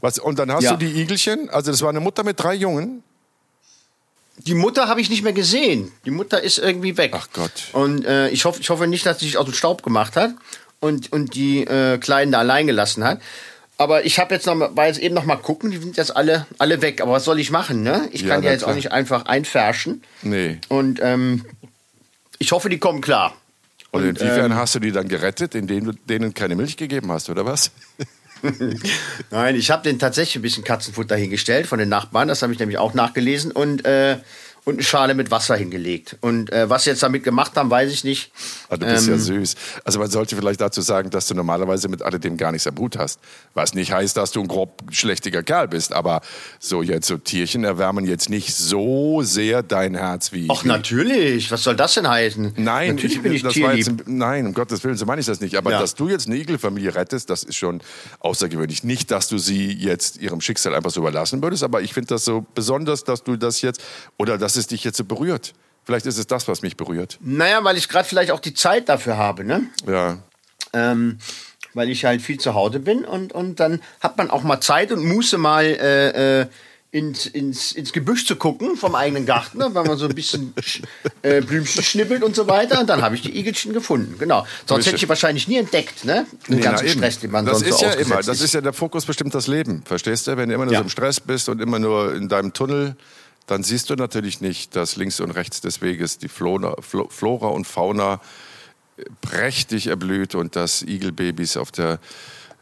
Was, 0.00 0.18
und 0.18 0.38
dann 0.38 0.50
hast 0.50 0.64
ja. 0.64 0.72
du 0.72 0.78
die 0.78 1.00
Igelchen, 1.00 1.50
also 1.50 1.70
das 1.70 1.82
war 1.82 1.90
eine 1.90 2.00
Mutter 2.00 2.24
mit 2.24 2.40
drei 2.40 2.54
Jungen. 2.54 3.02
Die 4.38 4.54
Mutter 4.54 4.88
habe 4.88 5.00
ich 5.00 5.10
nicht 5.10 5.22
mehr 5.22 5.32
gesehen. 5.32 5.92
Die 6.04 6.10
Mutter 6.10 6.42
ist 6.42 6.58
irgendwie 6.58 6.96
weg. 6.96 7.12
Ach 7.14 7.28
Gott. 7.32 7.68
Und 7.72 8.04
äh, 8.06 8.28
ich, 8.30 8.44
hoffe, 8.44 8.60
ich 8.60 8.70
hoffe 8.70 8.86
nicht, 8.86 9.06
dass 9.06 9.20
sie 9.20 9.26
sich 9.26 9.36
aus 9.36 9.44
dem 9.44 9.54
Staub 9.54 9.82
gemacht 9.82 10.16
hat 10.16 10.34
und, 10.80 11.12
und 11.12 11.34
die 11.34 11.64
äh, 11.64 11.98
Kleinen 11.98 12.32
da 12.32 12.38
allein 12.38 12.66
gelassen 12.66 13.04
hat. 13.04 13.20
Aber 13.78 14.04
ich 14.04 14.18
habe 14.18 14.34
jetzt 14.34 14.46
noch 14.46 14.54
mal, 14.54 14.70
weil 14.74 14.88
jetzt 14.88 15.00
eben 15.00 15.14
noch 15.14 15.24
mal 15.24 15.36
gucken, 15.36 15.70
die 15.70 15.78
sind 15.78 15.96
jetzt 15.96 16.14
alle, 16.14 16.46
alle 16.58 16.82
weg. 16.82 17.00
Aber 17.00 17.12
was 17.12 17.24
soll 17.24 17.40
ich 17.40 17.50
machen, 17.50 17.82
ne? 17.82 18.08
Ich 18.12 18.26
kann 18.26 18.42
ja, 18.42 18.50
jetzt 18.50 18.60
klar. 18.60 18.72
auch 18.72 18.76
nicht 18.76 18.92
einfach 18.92 19.26
einfärschen. 19.26 20.02
Nee. 20.22 20.58
Und 20.68 21.00
ähm, 21.02 21.44
ich 22.38 22.52
hoffe, 22.52 22.68
die 22.68 22.78
kommen 22.78 23.00
klar. 23.00 23.34
Und, 23.90 24.02
und 24.02 24.08
inwiefern 24.08 24.52
ähm, 24.52 24.56
hast 24.56 24.74
du 24.74 24.78
die 24.78 24.92
dann 24.92 25.08
gerettet, 25.08 25.54
indem 25.54 25.84
du 25.84 25.92
denen 25.92 26.32
keine 26.32 26.56
Milch 26.56 26.76
gegeben 26.76 27.12
hast, 27.12 27.28
oder 27.28 27.44
was? 27.44 27.70
Nein, 29.30 29.56
ich 29.56 29.70
habe 29.70 29.82
denen 29.82 29.98
tatsächlich 29.98 30.36
ein 30.36 30.42
bisschen 30.42 30.64
Katzenfutter 30.64 31.16
hingestellt 31.16 31.66
von 31.66 31.78
den 31.78 31.88
Nachbarn. 31.88 32.28
Das 32.28 32.42
habe 32.42 32.52
ich 32.52 32.58
nämlich 32.58 32.78
auch 32.78 32.94
nachgelesen. 32.94 33.52
Und 33.52 33.84
äh, 33.84 34.18
und 34.64 34.74
eine 34.74 34.82
Schale 34.84 35.14
mit 35.14 35.32
Wasser 35.32 35.56
hingelegt. 35.56 36.16
Und 36.20 36.52
äh, 36.52 36.70
was 36.70 36.84
sie 36.84 36.90
jetzt 36.90 37.02
damit 37.02 37.24
gemacht 37.24 37.56
haben, 37.56 37.68
weiß 37.68 37.92
ich 37.92 38.04
nicht. 38.04 38.30
Ah, 38.68 38.76
du 38.76 38.86
bist 38.86 39.08
ähm, 39.08 39.14
ja 39.14 39.18
süß. 39.18 39.56
Also 39.84 39.98
man 39.98 40.08
sollte 40.08 40.36
vielleicht 40.36 40.60
dazu 40.60 40.80
sagen, 40.82 41.10
dass 41.10 41.26
du 41.26 41.34
normalerweise 41.34 41.88
mit 41.88 42.00
alledem 42.02 42.36
gar 42.36 42.52
nichts 42.52 42.68
am 42.68 42.76
Hut 42.78 42.96
hast. 42.96 43.18
Was 43.54 43.74
nicht 43.74 43.92
heißt, 43.92 44.16
dass 44.16 44.30
du 44.30 44.40
ein 44.40 44.46
grob 44.46 44.84
schlechtiger 44.92 45.42
Kerl 45.42 45.66
bist. 45.66 45.92
Aber 45.92 46.20
so 46.60 46.80
jetzt 46.82 47.08
so 47.08 47.16
Tierchen 47.16 47.64
erwärmen 47.64 48.04
jetzt 48.04 48.30
nicht 48.30 48.54
so 48.54 49.22
sehr 49.22 49.64
dein 49.64 49.96
Herz 49.96 50.30
wie. 50.30 50.46
Ach 50.48 50.62
natürlich. 50.62 51.50
Was 51.50 51.64
soll 51.64 51.74
das 51.74 51.94
denn 51.94 52.08
heißen? 52.08 52.52
Nein, 52.56 52.94
natürlich 52.94 53.16
ich, 53.16 53.22
bin 53.22 53.32
ich 53.32 53.42
das 53.42 53.54
tierlieb. 53.54 53.86
Jetzt, 53.88 54.06
nein, 54.06 54.46
um 54.46 54.54
Gottes 54.54 54.84
Willen, 54.84 54.96
so 54.96 55.06
meine 55.06 55.20
ich 55.20 55.26
das 55.26 55.40
nicht. 55.40 55.56
Aber 55.56 55.72
ja. 55.72 55.80
dass 55.80 55.96
du 55.96 56.08
jetzt 56.08 56.28
eine 56.28 56.36
Igelfamilie 56.36 56.94
rettest, 56.94 57.30
das 57.30 57.42
ist 57.42 57.56
schon 57.56 57.80
außergewöhnlich. 58.20 58.84
Nicht, 58.84 59.10
dass 59.10 59.26
du 59.26 59.38
sie 59.38 59.72
jetzt 59.72 60.18
ihrem 60.18 60.40
Schicksal 60.40 60.72
einfach 60.72 60.90
so 60.90 61.00
überlassen 61.00 61.42
würdest, 61.42 61.64
aber 61.64 61.82
ich 61.82 61.92
finde 61.92 62.10
das 62.10 62.24
so 62.24 62.46
besonders, 62.54 63.02
dass 63.02 63.24
du 63.24 63.36
das 63.36 63.60
jetzt 63.60 63.82
oder 64.18 64.38
dass 64.38 64.51
es 64.56 64.66
dich 64.66 64.84
jetzt 64.84 64.96
so 64.96 65.04
berührt. 65.04 65.54
Vielleicht 65.84 66.06
ist 66.06 66.18
es 66.18 66.26
das, 66.26 66.46
was 66.46 66.62
mich 66.62 66.76
berührt. 66.76 67.18
Naja, 67.20 67.64
weil 67.64 67.76
ich 67.76 67.88
gerade 67.88 68.08
vielleicht 68.08 68.30
auch 68.30 68.40
die 68.40 68.54
Zeit 68.54 68.88
dafür 68.88 69.16
habe, 69.16 69.44
ne? 69.44 69.62
Ja. 69.86 70.18
Ähm, 70.72 71.18
weil 71.74 71.90
ich 71.90 72.04
halt 72.04 72.22
viel 72.22 72.38
zu 72.38 72.54
Hause 72.54 72.78
bin 72.80 73.04
und, 73.04 73.32
und 73.32 73.58
dann 73.58 73.80
hat 74.00 74.16
man 74.18 74.30
auch 74.30 74.42
mal 74.42 74.60
Zeit 74.60 74.92
und 74.92 75.04
Muße 75.04 75.38
mal 75.38 75.64
äh, 75.64 76.40
äh, 76.42 76.46
ins, 76.92 77.24
ins, 77.26 77.72
ins 77.72 77.92
Gebüsch 77.94 78.26
zu 78.26 78.36
gucken 78.36 78.76
vom 78.76 78.94
eigenen 78.94 79.24
Garten, 79.24 79.56
ne, 79.58 79.70
weil 79.72 79.84
man 79.84 79.96
so 79.96 80.06
ein 80.06 80.14
bisschen 80.14 80.52
äh, 81.22 81.40
Blümchen 81.40 81.82
schnippelt 81.82 82.22
und 82.22 82.36
so 82.36 82.46
weiter. 82.46 82.78
Und 82.80 82.90
dann 82.90 83.00
habe 83.00 83.14
ich 83.14 83.22
die 83.22 83.36
Igelchen 83.38 83.72
gefunden. 83.72 84.16
Genau. 84.18 84.46
Sonst 84.66 84.84
hätte 84.84 84.96
ich 84.96 85.00
die 85.02 85.08
wahrscheinlich 85.08 85.48
nie 85.48 85.56
entdeckt, 85.56 86.04
ne? 86.04 86.26
Den 86.46 86.56
Nee, 86.56 86.60
ganzen 86.62 86.84
na. 86.86 86.92
Stress, 86.92 87.18
den 87.20 87.30
man 87.30 87.46
das 87.46 87.60
sonst 87.60 87.70
ist 87.70 87.78
so 87.78 87.86
ja 87.86 87.92
immer, 87.94 88.22
das 88.22 88.40
ist 88.42 88.52
ja 88.52 88.60
der 88.60 88.74
Fokus 88.74 89.06
bestimmt 89.06 89.34
das 89.34 89.46
Leben, 89.46 89.82
verstehst 89.86 90.26
du? 90.26 90.36
Wenn 90.36 90.50
du 90.50 90.54
immer 90.54 90.66
nur 90.66 90.74
Ja. 90.74 90.80
so 90.80 90.84
im 90.84 90.90
Stress 90.90 91.18
bist 91.18 91.48
und 91.48 91.62
immer 91.62 91.78
nur 91.78 92.14
in 92.14 92.28
deinem 92.28 92.52
Tunnel, 92.52 92.94
dann 93.46 93.62
siehst 93.62 93.90
du 93.90 93.94
natürlich 93.94 94.40
nicht, 94.40 94.76
dass 94.76 94.96
links 94.96 95.20
und 95.20 95.30
rechts 95.32 95.60
des 95.60 95.80
Weges 95.82 96.18
die 96.18 96.28
Flora, 96.28 96.76
Flo- 96.80 97.08
Flora 97.10 97.48
und 97.48 97.66
Fauna 97.66 98.20
äh, 98.96 99.04
prächtig 99.20 99.88
erblüht 99.88 100.34
und 100.34 100.54
dass 100.56 100.82
Igelbabys 100.82 101.56
auf 101.56 101.70
der 101.72 101.94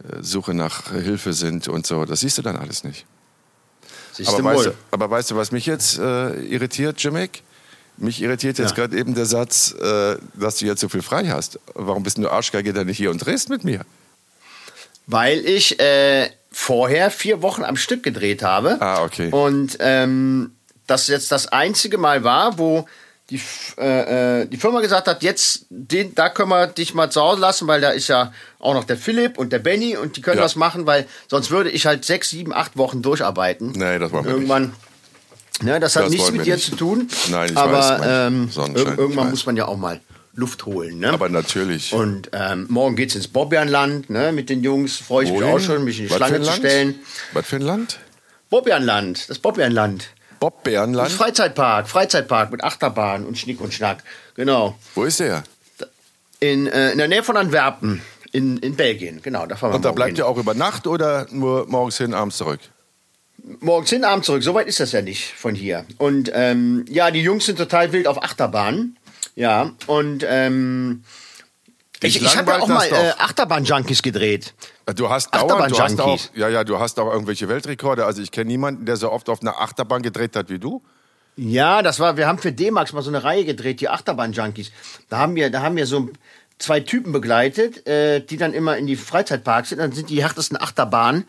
äh, 0.02 0.22
Suche 0.22 0.54
nach 0.54 0.90
Hilfe 0.92 1.32
sind 1.32 1.68
und 1.68 1.86
so. 1.86 2.04
Das 2.04 2.20
siehst 2.20 2.38
du 2.38 2.42
dann 2.42 2.56
alles 2.56 2.82
nicht. 2.84 3.04
Siehst 4.12 4.28
Aber 4.30 4.42
weißt, 4.44 4.66
du, 4.66 4.72
aber 4.90 5.10
weißt 5.10 5.30
du, 5.30 5.36
was 5.36 5.52
mich 5.52 5.66
jetzt 5.66 5.98
äh, 5.98 6.40
irritiert, 6.44 7.02
Jimmick? 7.02 7.42
Mich 7.96 8.22
irritiert 8.22 8.58
jetzt 8.58 8.70
Ja. 8.70 8.76
gerade 8.86 8.96
eben 8.98 9.14
der 9.14 9.26
Satz, 9.26 9.72
äh, 9.72 10.16
dass 10.34 10.56
du 10.56 10.64
jetzt 10.66 10.80
so 10.80 10.88
viel 10.88 11.02
frei 11.02 11.28
hast. 11.28 11.60
Warum 11.74 12.02
bist 12.02 12.16
du 12.18 12.28
Arschgeige 12.30 12.72
dann 12.72 12.86
nicht 12.86 12.96
hier 12.96 13.10
und 13.10 13.18
drehst 13.18 13.50
mit 13.50 13.62
mir? 13.62 13.82
Weil 15.06 15.40
ich 15.44 15.78
äh, 15.80 16.30
vorher 16.50 17.10
vier 17.10 17.42
Wochen 17.42 17.62
am 17.62 17.76
Stück 17.76 18.02
gedreht 18.02 18.42
habe. 18.42 18.78
Ah, 18.80 19.02
okay. 19.02 19.30
Und 19.30 19.76
ähm, 19.80 20.52
das 20.90 21.06
jetzt 21.08 21.30
das 21.32 21.46
einzige 21.48 21.96
Mal 21.98 22.24
war, 22.24 22.58
wo 22.58 22.86
die, 23.30 23.40
äh, 23.78 24.40
äh, 24.42 24.46
die 24.46 24.56
Firma 24.56 24.80
gesagt 24.80 25.06
hat, 25.06 25.22
jetzt 25.22 25.66
den, 25.70 26.14
da 26.16 26.28
können 26.30 26.48
wir 26.50 26.66
dich 26.66 26.94
mal 26.94 27.10
zu 27.10 27.20
Hause 27.20 27.40
lassen, 27.40 27.68
weil 27.68 27.80
da 27.80 27.90
ist 27.90 28.08
ja 28.08 28.32
auch 28.58 28.74
noch 28.74 28.82
der 28.84 28.96
Philipp 28.96 29.38
und 29.38 29.52
der 29.52 29.60
Benny 29.60 29.96
und 29.96 30.16
die 30.16 30.20
können 30.20 30.38
Ja. 30.38 30.42
das 30.42 30.56
machen, 30.56 30.84
weil 30.86 31.06
sonst 31.28 31.50
würde 31.52 31.70
ich 31.70 31.86
halt 31.86 32.04
sechs, 32.04 32.30
sieben, 32.30 32.52
acht 32.52 32.76
Wochen 32.76 33.02
durcharbeiten. 33.02 33.70
Nee, 33.72 33.98
das 34.00 34.10
wollen 34.10 34.24
wir 34.24 34.32
Irgendwann. 34.32 34.72
Ne, 35.62 35.78
das 35.78 35.94
hat 35.94 36.04
Das 36.04 36.10
nichts 36.10 36.32
mit 36.32 36.44
dir 36.46 36.54
nicht. 36.56 36.70
zu 36.70 36.74
tun. 36.76 37.06
Nein, 37.30 37.50
ich 37.52 37.56
aber 37.56 37.72
weiß, 37.72 38.00
ähm, 38.04 38.50
irgendwann 38.74 39.26
weiß. 39.26 39.30
muss 39.30 39.46
man 39.46 39.56
ja 39.56 39.66
auch 39.68 39.76
mal 39.76 40.00
Luft 40.34 40.64
holen. 40.64 40.98
Ne? 40.98 41.10
Aber 41.10 41.28
natürlich. 41.28 41.92
Und 41.92 42.30
ähm, 42.32 42.66
morgen 42.70 42.96
geht's 42.96 43.14
ins 43.14 43.28
Bobbejahnland, 43.28 44.08
ne? 44.10 44.32
Mit 44.32 44.48
den 44.48 44.62
Jungs 44.64 44.96
freue 44.96 45.24
ich 45.26 45.30
mich 45.30 45.40
Wohin? 45.42 45.54
auch 45.54 45.60
schon, 45.60 45.84
mich 45.84 45.98
in 45.98 46.04
die 46.06 46.10
Was 46.10 46.16
Schlange 46.16 46.38
zu 46.40 46.46
Land? 46.46 46.56
stellen. 46.58 46.94
Was 47.34 47.46
für 47.46 47.56
ein 47.56 47.62
Land? 47.62 47.98
Bobbejahnland, 48.48 49.28
das 49.28 49.38
Bobbejahnland. 49.38 50.08
Bobbärenland? 50.40 51.12
Freizeitpark, 51.12 51.88
Freizeitpark 51.88 52.50
mit 52.50 52.64
Achterbahn 52.64 53.24
und 53.24 53.38
Schnick 53.38 53.60
und 53.60 53.72
Schnack. 53.72 54.02
Genau. 54.34 54.76
Wo 54.94 55.04
ist 55.04 55.20
der? 55.20 55.44
In, 56.40 56.66
äh, 56.66 56.92
in 56.92 56.98
der 56.98 57.08
Nähe 57.08 57.22
von 57.22 57.36
Antwerpen, 57.36 58.00
in, 58.32 58.56
in 58.58 58.74
Belgien. 58.74 59.20
Genau, 59.22 59.46
da 59.46 59.56
fahren 59.56 59.72
wir 59.72 59.76
Und 59.76 59.84
da 59.84 59.92
bleibt 59.92 60.12
hin. 60.12 60.16
ihr 60.18 60.26
auch 60.26 60.38
über 60.38 60.54
Nacht 60.54 60.86
oder 60.86 61.26
nur 61.30 61.66
morgens 61.68 61.98
hin, 61.98 62.14
abends 62.14 62.38
zurück? 62.38 62.60
Morgens 63.60 63.90
hin, 63.90 64.04
abends 64.04 64.26
zurück. 64.26 64.42
So 64.42 64.54
weit 64.54 64.66
ist 64.66 64.80
das 64.80 64.92
ja 64.92 65.02
nicht 65.02 65.32
von 65.32 65.54
hier. 65.54 65.84
Und 65.98 66.30
ähm, 66.34 66.84
ja, 66.88 67.10
die 67.10 67.20
Jungs 67.20 67.44
sind 67.46 67.56
total 67.56 67.92
wild 67.92 68.06
auf 68.06 68.22
Achterbahn. 68.22 68.96
Ja, 69.36 69.72
und 69.86 70.24
ähm, 70.28 71.04
Dich 72.02 72.16
ich, 72.16 72.22
ich 72.22 72.36
habe 72.36 72.52
ja 72.52 72.60
auch 72.60 72.68
mal 72.68 72.86
äh. 72.86 73.12
Achterbahn-Junkies 73.18 74.02
gedreht. 74.02 74.54
Du 74.96 75.10
hast 75.10 75.34
dauernd, 75.34 75.70
du 75.70 75.78
hast 75.78 76.00
auch, 76.00 76.18
ja, 76.34 76.48
ja, 76.48 76.64
du 76.64 76.78
hast 76.78 76.98
auch 76.98 77.12
irgendwelche 77.12 77.48
Weltrekorde. 77.48 78.06
Also 78.06 78.22
ich 78.22 78.30
kenne 78.30 78.48
niemanden, 78.48 78.86
der 78.86 78.96
so 78.96 79.12
oft 79.12 79.28
auf 79.28 79.42
einer 79.42 79.60
Achterbahn 79.60 80.02
gedreht 80.02 80.34
hat 80.34 80.48
wie 80.48 80.58
du. 80.58 80.82
Ja, 81.36 81.82
das 81.82 82.00
war, 82.00 82.16
wir 82.16 82.26
haben 82.26 82.38
für 82.38 82.52
D-Max 82.52 82.92
mal 82.92 83.02
so 83.02 83.10
eine 83.10 83.22
Reihe 83.22 83.44
gedreht, 83.44 83.80
die 83.80 83.88
Achterbahn-Junkies. 83.88 84.72
Da 85.08 85.18
haben 85.18 85.36
wir, 85.36 85.50
da 85.50 85.62
haben 85.62 85.76
wir 85.76 85.86
so 85.86 86.08
zwei 86.58 86.80
Typen 86.80 87.12
begleitet, 87.12 87.86
äh, 87.86 88.20
die 88.20 88.36
dann 88.36 88.52
immer 88.52 88.76
in 88.76 88.86
die 88.86 88.96
Freizeitparks 88.96 89.70
sind. 89.70 89.78
Dann 89.78 89.92
sind 89.92 90.10
die 90.10 90.22
härtesten 90.22 90.60
Achterbahnen, 90.60 91.24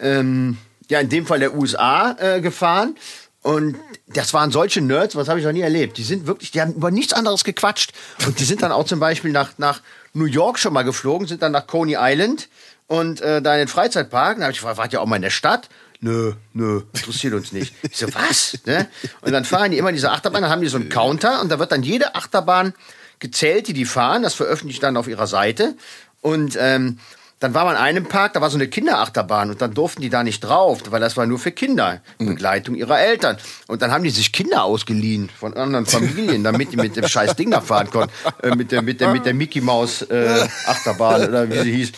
ähm, 0.00 0.58
ja, 0.90 1.00
in 1.00 1.08
dem 1.08 1.26
Fall 1.26 1.40
der 1.40 1.54
USA, 1.54 2.16
äh, 2.18 2.40
gefahren. 2.40 2.96
Und 3.42 3.76
das 4.06 4.34
waren 4.34 4.50
solche 4.50 4.80
Nerds, 4.80 5.16
was 5.16 5.28
habe 5.28 5.38
ich 5.38 5.44
noch 5.44 5.52
nie 5.52 5.60
erlebt. 5.60 5.96
Die 5.96 6.02
sind 6.02 6.26
wirklich, 6.26 6.50
die 6.50 6.60
haben 6.60 6.74
über 6.74 6.90
nichts 6.90 7.12
anderes 7.12 7.44
gequatscht. 7.44 7.92
Und 8.26 8.40
die 8.40 8.44
sind 8.44 8.62
dann 8.62 8.72
auch 8.72 8.84
zum 8.84 9.00
Beispiel 9.00 9.32
nach, 9.32 9.52
nach 9.58 9.80
New 10.12 10.24
York 10.24 10.58
schon 10.58 10.72
mal 10.72 10.82
geflogen, 10.82 11.26
sind 11.26 11.42
dann 11.42 11.52
nach 11.52 11.66
Coney 11.66 11.96
Island 11.98 12.48
und 12.86 13.20
äh, 13.20 13.42
da 13.42 13.54
in 13.54 13.60
den 13.60 13.68
Freizeitpark. 13.68 14.38
Da 14.38 14.44
habe 14.44 14.52
ich 14.52 14.58
gefragt, 14.58 14.78
wart 14.78 14.92
ihr 14.92 15.00
auch 15.00 15.06
mal 15.06 15.16
in 15.16 15.22
der 15.22 15.30
Stadt? 15.30 15.68
Nö, 16.00 16.34
nö, 16.52 16.82
interessiert 16.94 17.34
uns 17.34 17.52
nicht. 17.52 17.74
Ich 17.82 17.96
so, 17.96 18.06
was? 18.14 18.58
Ne? 18.66 18.88
Und 19.20 19.32
dann 19.32 19.44
fahren 19.44 19.72
die 19.72 19.78
immer 19.78 19.90
diese 19.90 20.10
Achterbahn, 20.12 20.42
dann 20.42 20.50
haben 20.50 20.62
die 20.62 20.68
so 20.68 20.76
einen 20.76 20.88
Counter 20.88 21.40
und 21.40 21.50
da 21.50 21.58
wird 21.58 21.72
dann 21.72 21.82
jede 21.82 22.14
Achterbahn 22.14 22.72
gezählt, 23.18 23.66
die 23.66 23.72
die 23.72 23.84
fahren. 23.84 24.22
Das 24.22 24.34
veröffentlicht 24.34 24.82
dann 24.82 24.96
auf 24.96 25.08
ihrer 25.08 25.26
Seite. 25.26 25.74
Und 26.20 26.56
ähm, 26.60 26.98
dann 27.40 27.54
war 27.54 27.64
man 27.64 27.76
in 27.76 27.80
einem 27.80 28.04
Park, 28.06 28.32
da 28.32 28.40
war 28.40 28.50
so 28.50 28.56
eine 28.56 28.68
Kinderachterbahn 28.68 29.50
und 29.50 29.62
dann 29.62 29.72
durften 29.72 30.02
die 30.02 30.10
da 30.10 30.24
nicht 30.24 30.40
drauf, 30.40 30.80
weil 30.90 31.00
das 31.00 31.16
war 31.16 31.26
nur 31.26 31.38
für 31.38 31.52
Kinder, 31.52 32.00
Begleitung 32.18 32.74
ihrer 32.74 32.98
Eltern. 32.98 33.36
Und 33.68 33.80
dann 33.82 33.92
haben 33.92 34.02
die 34.02 34.10
sich 34.10 34.32
Kinder 34.32 34.64
ausgeliehen 34.64 35.28
von 35.38 35.54
anderen 35.54 35.86
Familien, 35.86 36.42
damit 36.42 36.72
die 36.72 36.76
mit 36.76 36.96
dem 36.96 37.06
scheiß 37.06 37.36
Ding 37.36 37.50
da 37.50 37.60
fahren 37.60 37.90
konnten, 37.90 38.12
äh, 38.42 38.54
mit 38.56 38.72
der 38.72 38.82
mit 38.82 39.00
der 39.00 39.12
mit 39.12 39.24
der 39.24 39.34
Mickey 39.34 39.60
Maus 39.60 40.02
äh, 40.02 40.48
Achterbahn 40.66 41.28
oder 41.28 41.48
wie 41.48 41.58
sie 41.60 41.72
hieß. 41.72 41.92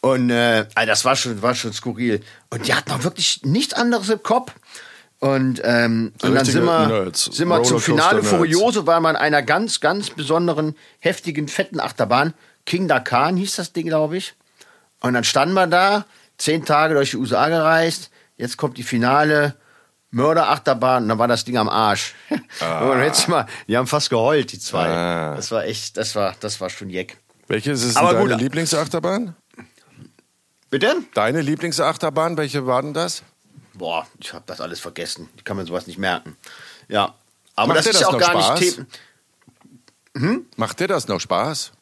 Und 0.00 0.30
äh, 0.30 0.66
also 0.74 0.88
das 0.88 1.04
war 1.04 1.14
schon 1.14 1.40
war 1.40 1.54
schon 1.54 1.72
skurril. 1.72 2.20
Und 2.50 2.66
die 2.66 2.74
hatten 2.74 2.90
auch 2.90 3.04
wirklich 3.04 3.42
nichts 3.44 3.74
anderes 3.74 4.08
im 4.08 4.22
Kopf. 4.22 4.52
Und, 5.20 5.62
ähm, 5.64 6.12
und 6.20 6.34
dann 6.34 6.44
sind 6.44 6.64
wir, 6.64 6.86
Nerds. 6.86 7.30
sind 7.32 7.48
wir 7.48 7.62
zum 7.62 7.80
Finale. 7.80 8.22
Furioso, 8.22 8.86
war 8.86 9.00
man 9.00 9.14
in 9.14 9.22
einer 9.22 9.42
ganz, 9.42 9.80
ganz 9.80 10.10
besonderen, 10.10 10.76
heftigen, 10.98 11.48
fetten 11.48 11.80
Achterbahn. 11.80 12.34
King 12.66 12.88
Dakan 12.88 13.38
hieß 13.38 13.56
das 13.56 13.72
Ding, 13.72 13.86
glaube 13.86 14.18
ich. 14.18 14.34
Und 15.04 15.12
dann 15.12 15.24
standen 15.24 15.52
wir 15.54 15.66
da, 15.66 16.06
zehn 16.38 16.64
Tage 16.64 16.94
durch 16.94 17.10
die 17.10 17.18
USA 17.18 17.50
gereist. 17.50 18.10
Jetzt 18.38 18.56
kommt 18.56 18.78
die 18.78 18.82
Finale 18.82 19.54
Mörderachterbahn 20.12 21.02
und 21.02 21.10
dann 21.10 21.18
war 21.18 21.28
das 21.28 21.44
Ding 21.44 21.58
am 21.58 21.68
Arsch. 21.68 22.14
Du 22.58 23.30
mal, 23.30 23.46
die 23.68 23.76
haben 23.76 23.86
fast 23.86 24.08
geheult, 24.08 24.50
die 24.52 24.58
zwei. 24.58 24.88
Ah. 24.88 25.34
Das 25.34 25.50
war 25.50 25.64
echt, 25.64 25.98
das 25.98 26.14
war, 26.14 26.34
das 26.40 26.58
war 26.62 26.70
schon 26.70 26.88
jeck. 26.88 27.18
Welche 27.48 27.72
ist 27.72 27.82
es 27.84 27.96
Aber 27.96 28.12
denn 28.12 28.22
gut. 28.22 28.30
deine 28.30 28.42
Lieblingsachterbahn? 28.42 29.36
Bitte? 30.70 30.96
Deine 31.12 31.42
Lieblingsachterbahn, 31.42 32.38
welche 32.38 32.66
war 32.66 32.80
denn 32.80 32.94
das? 32.94 33.24
Boah, 33.74 34.06
ich 34.20 34.32
habe 34.32 34.44
das 34.46 34.62
alles 34.62 34.80
vergessen. 34.80 35.28
Ich 35.36 35.44
kann 35.44 35.58
mir 35.58 35.66
sowas 35.66 35.86
nicht 35.86 35.98
merken. 35.98 36.34
Ja. 36.88 37.14
Aber 37.56 37.74
Macht 37.74 37.78
das 37.80 37.84
dir 37.84 37.90
ist 37.90 37.94
das 37.96 38.00
ja 38.02 38.08
auch 38.08 38.12
noch 38.12 38.20
gar 38.20 38.30
Spaß? 38.42 38.60
nicht 38.60 38.76
Thema. 40.14 40.40
Macht 40.56 40.80
dir 40.80 40.88
das 40.88 41.08
noch 41.08 41.20
Spaß? 41.20 41.72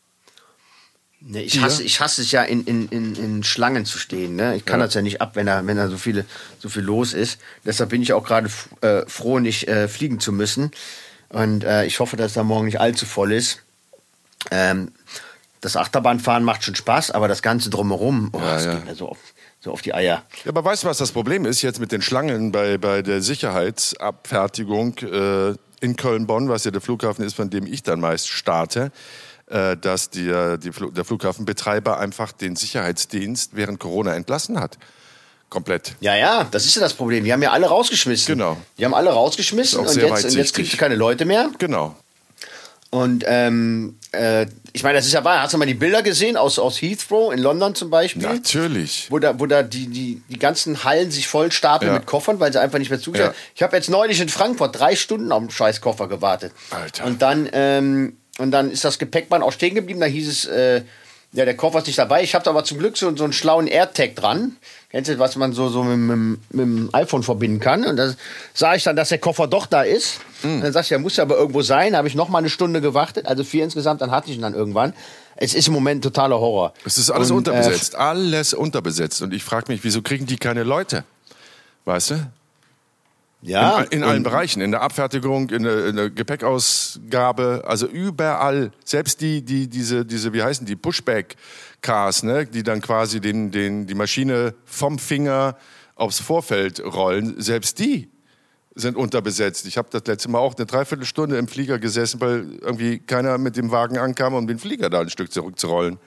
Nee, 1.25 1.43
ich 1.43 1.61
hasse, 1.63 1.83
ich 1.85 2.01
hasse 2.01 2.23
es 2.23 2.33
ja, 2.33 2.43
in, 2.43 2.65
in, 2.65 2.89
in, 2.89 3.15
in 3.15 3.43
Schlangen 3.45 3.85
zu 3.85 3.99
stehen. 3.99 4.35
Ne? 4.37 4.57
Ich 4.57 4.65
kann 4.65 4.81
Ja. 4.81 4.87
das 4.87 4.95
ja 4.95 5.03
nicht 5.03 5.21
ab, 5.21 5.37
wenn 5.37 5.47
da, 5.47 5.65
wenn 5.67 5.77
da 5.77 5.89
so, 5.89 5.97
viele, 5.97 6.25
so 6.59 6.69
viel 6.69 6.83
los 6.83 7.13
ist. 7.13 7.39
Deshalb 7.65 7.91
bin 7.91 8.03
ich 8.03 8.13
auch 8.13 8.25
gerade 8.25 8.51
äh, 8.81 9.03
froh, 9.07 9.39
nicht 9.39 9.69
äh, 9.69 9.87
fliegen 9.89 10.19
zu 10.21 10.33
müssen. 10.33 10.73
Und 11.29 11.65
äh, 11.65 11.85
ich 11.87 12.01
hoffe, 12.01 12.17
dass 12.17 12.33
da 12.33 12.43
morgen 12.43 12.67
nicht 12.67 12.81
allzu 12.81 13.07
voll 13.07 13.33
ist. 13.33 13.61
Ähm, 14.51 14.91
das 15.61 15.77
Achterbahnfahren 15.77 16.43
macht 16.43 16.65
schon 16.65 16.75
Spaß, 16.75 17.13
aber 17.13 17.29
das 17.29 17.41
Ganze 17.41 17.71
drumherum, 17.71 18.31
oh, 18.33 18.39
Ja, 18.39 18.55
das 18.55 18.65
ja. 18.65 18.75
geht 18.75 18.85
mir 18.87 18.95
so 18.97 19.09
auf, 19.11 19.19
so 19.61 19.71
auf 19.71 19.81
die 19.81 19.95
Eier. 19.95 20.25
Ja, 20.45 20.49
aber 20.49 20.65
weißt 20.65 20.83
du, 20.83 20.89
was 20.89 20.99
das 20.99 21.13
Problem 21.13 21.47
ist 21.47 21.63
jetzt 21.63 21.79
mit 21.79 21.93
den 21.93 22.03
Schlangen 22.03 22.51
bei, 22.51 22.79
bei 22.79 23.01
der 23.03 23.23
Sicherheitsabfertigung 23.23 24.99
äh, 24.99 25.55
in 25.81 25.97
Köln-Bonn, 25.97 26.49
was 26.49 26.65
ja 26.65 26.71
der 26.73 26.81
Flughafen 26.81 27.25
ist, 27.25 27.35
von 27.35 27.49
dem 27.51 27.67
ich 27.67 27.83
dann 27.85 28.01
meist 28.01 28.29
starte, 28.29 28.91
äh, 29.53 29.77
dass 29.77 30.11
die, 30.11 30.33
die, 30.63 30.71
der 30.93 31.05
Flughafenbetreiber 31.05 31.99
einfach 31.99 32.33
den 32.33 32.57
Sicherheitsdienst 32.57 33.51
während 33.55 33.79
Corona 33.79 34.15
entlassen 34.15 34.59
hat. 34.59 34.79
Komplett. 35.51 35.97
Ja, 36.01 36.17
ja, 36.17 36.45
das 36.51 36.65
ist 36.65 36.75
ja 36.77 36.81
das 36.81 36.95
Problem. 36.95 37.25
Die 37.25 37.33
haben 37.33 37.43
ja 37.43 37.51
alle 37.53 37.67
rausgeschmissen. 37.67 38.35
Genau. 38.35 38.57
Die 38.79 38.85
haben 38.87 38.95
alle 38.95 39.11
rausgeschmissen 39.11 39.81
und 39.81 39.95
jetzt, 39.95 40.25
und 40.25 40.35
jetzt 40.35 40.55
kriegst 40.55 40.73
du 40.73 40.79
keine 40.79 40.95
Leute 40.95 41.27
mehr. 41.27 41.51
Genau. 41.59 41.95
Und 42.89 43.25
ähm, 43.27 43.97
äh, 44.13 44.47
ich 44.73 44.83
meine, 44.83 44.97
das 44.97 45.07
ist 45.07 45.13
ja 45.13 45.25
wahr. 45.25 45.43
Hast 45.43 45.55
du 45.55 45.59
mal 45.59 45.65
die 45.67 45.75
Bilder 45.75 46.03
gesehen 46.03 46.37
aus, 46.37 46.59
aus 46.59 46.81
Heathrow 46.81 47.33
in 47.33 47.39
London 47.39 47.75
zum 47.75 47.91
Beispiel? 47.91 48.23
Natürlich. 48.23 49.07
Wo 49.11 49.19
da, 49.19 49.39
wo 49.41 49.47
da 49.47 49.63
die, 49.63 49.89
die, 49.89 50.23
die 50.29 50.39
ganzen 50.39 50.85
Hallen 50.85 51.11
sich 51.11 51.27
voll 51.29 51.53
stapeln 51.53 51.91
Ja. 51.93 51.99
mit 51.99 52.07
Koffern, 52.07 52.39
weil 52.41 52.53
sie 52.53 52.61
einfach 52.61 52.79
nicht 52.79 52.91
mehr 52.91 53.01
zugelassen 53.01 53.33
Ja. 53.35 53.53
Ich 53.55 53.63
habe 53.63 53.77
jetzt 53.77 53.89
neulich 53.89 54.21
in 54.21 54.29
Frankfurt 54.29 54.79
drei 54.79 54.95
Stunden 54.97 55.33
auf 55.33 55.41
den 55.41 55.51
scheiß 55.51 55.81
Koffer 55.81 56.07
gewartet. 56.09 56.53
Alter. 56.71 57.05
Und 57.05 57.23
dann, 57.23 57.49
ähm, 57.53 58.17
und 58.39 58.51
dann 58.51 58.71
ist 58.71 58.85
das 58.85 58.99
Gepäckband 58.99 59.45
auch 59.45 59.53
stehen 59.53 59.75
geblieben. 59.75 60.01
Da 60.01 60.07
hieß 60.07 60.29
es, 60.29 60.45
äh, 60.47 60.83
ja, 61.35 61.47
der 61.47 61.57
Koffer 61.57 61.79
ist 61.79 61.87
nicht 61.87 61.99
dabei. 61.99 62.23
Ich 62.23 62.35
habe 62.35 62.49
aber 62.49 62.63
zum 62.65 62.79
Glück 62.79 62.97
so, 62.97 63.15
so 63.17 63.25
einen 63.25 63.33
schlauen 63.33 63.67
AirTag 63.67 64.15
dran. 64.17 64.57
Kennst 64.91 65.11
du, 65.11 65.19
was 65.19 65.37
man 65.37 65.55
so, 65.55 65.71
so 65.71 65.83
mit, 65.83 65.97
mit, 65.97 66.39
mit 66.51 66.67
dem 66.67 66.91
iPhone 66.93 67.23
verbinden 67.23 67.59
kann? 67.59 67.85
Und 67.85 67.97
da 67.97 68.13
sah 68.53 68.75
ich 68.75 68.83
dann, 68.85 68.97
dass 68.97 69.09
der 69.09 69.19
Koffer 69.19 69.47
doch 69.47 69.65
da 69.65 69.83
ist. 69.83 70.21
Hm. 70.43 70.57
Und 70.57 70.61
dann 70.65 70.73
sagst 70.75 70.91
du, 70.91 70.95
ja, 70.95 70.99
muss 70.99 71.17
ja 71.17 71.25
aber 71.25 71.37
irgendwo 71.37 71.63
sein. 71.63 71.93
Da 71.93 71.99
habe 71.99 72.09
ich 72.09 72.15
noch 72.15 72.29
mal 72.29 72.39
eine 72.39 72.51
Stunde 72.51 72.83
gewartet, 72.83 73.27
also 73.27 73.45
vier 73.45 73.65
insgesamt, 73.65 74.03
dann 74.03 74.11
hatte 74.11 74.31
ich 74.31 74.37
ihn 74.37 74.43
dann 74.43 74.55
irgendwann. 74.55 74.93
Es 75.37 75.55
ist 75.55 75.69
im 75.69 75.73
Moment 75.73 76.05
totaler 76.05 76.39
Horror. 76.39 76.75
Es 76.85 76.99
ist 76.99 77.11
alles 77.11 77.31
Und, 77.31 77.39
unterbesetzt. 77.39 77.97
alles 77.97 78.53
unterbesetzt. 78.53 79.23
Und 79.23 79.33
ich 79.33 79.43
frage 79.43 79.73
mich, 79.73 79.83
wieso 79.85 80.03
kriegen 80.03 80.27
die 80.27 80.37
keine 80.37 80.63
Leute? 80.63 81.05
Weißt 81.87 82.11
du? 82.11 82.27
Ja, 83.45 83.81
in, 83.83 83.99
in 83.99 84.05
allen 84.05 84.23
Bereichen, 84.23 84.61
in 84.61 84.71
der 84.71 84.83
Abfertigung, 84.83 85.51
in 85.51 85.65
der, 85.65 85.87
in 85.87 85.97
der 85.97 86.11
Gepäckausgabe, 86.11 87.65
also 87.67 87.87
überall. 87.89 88.71
Selbst 88.85 89.21
die, 89.21 89.43
die, 89.43 89.69
diese, 89.69 90.07
diese, 90.07 90.33
wie 90.33 90.43
heißen 90.43 90.65
die, 90.65 90.77
Pushback-Cars, 90.77 92.23
ne, 92.23 92.47
die 92.47 92.63
dann 92.63 92.81
quasi 92.81 93.21
den, 93.21 93.51
den, 93.51 93.89
die 93.89 93.95
Maschine 93.95 94.55
vom 94.65 95.01
Finger 95.01 95.57
aufs 95.97 96.21
Vorfeld 96.21 96.83
rollen, 96.85 97.41
selbst 97.41 97.81
die 97.81 98.09
sind 98.75 98.97
unterbesetzt. 98.97 99.67
Ich 99.67 99.77
habe 99.77 99.89
das 99.91 100.07
letzte 100.07 100.31
Mal 100.31 100.39
auch 100.39 100.55
eine 100.57 100.65
Dreiviertelstunde 100.65 101.37
im 101.37 101.49
Flieger 101.49 101.79
gesessen, 101.79 102.21
weil 102.21 102.59
irgendwie 102.61 103.01
keiner 103.01 103.39
mit 103.39 103.57
dem 103.57 103.71
Wagen 103.71 103.99
ankam, 103.99 104.35
um 104.35 104.47
den 104.47 104.59
Flieger 104.59 104.89
da 104.89 105.01
ein 105.01 105.11
Stück 105.11 105.33
zurückzurollen. 105.33 105.99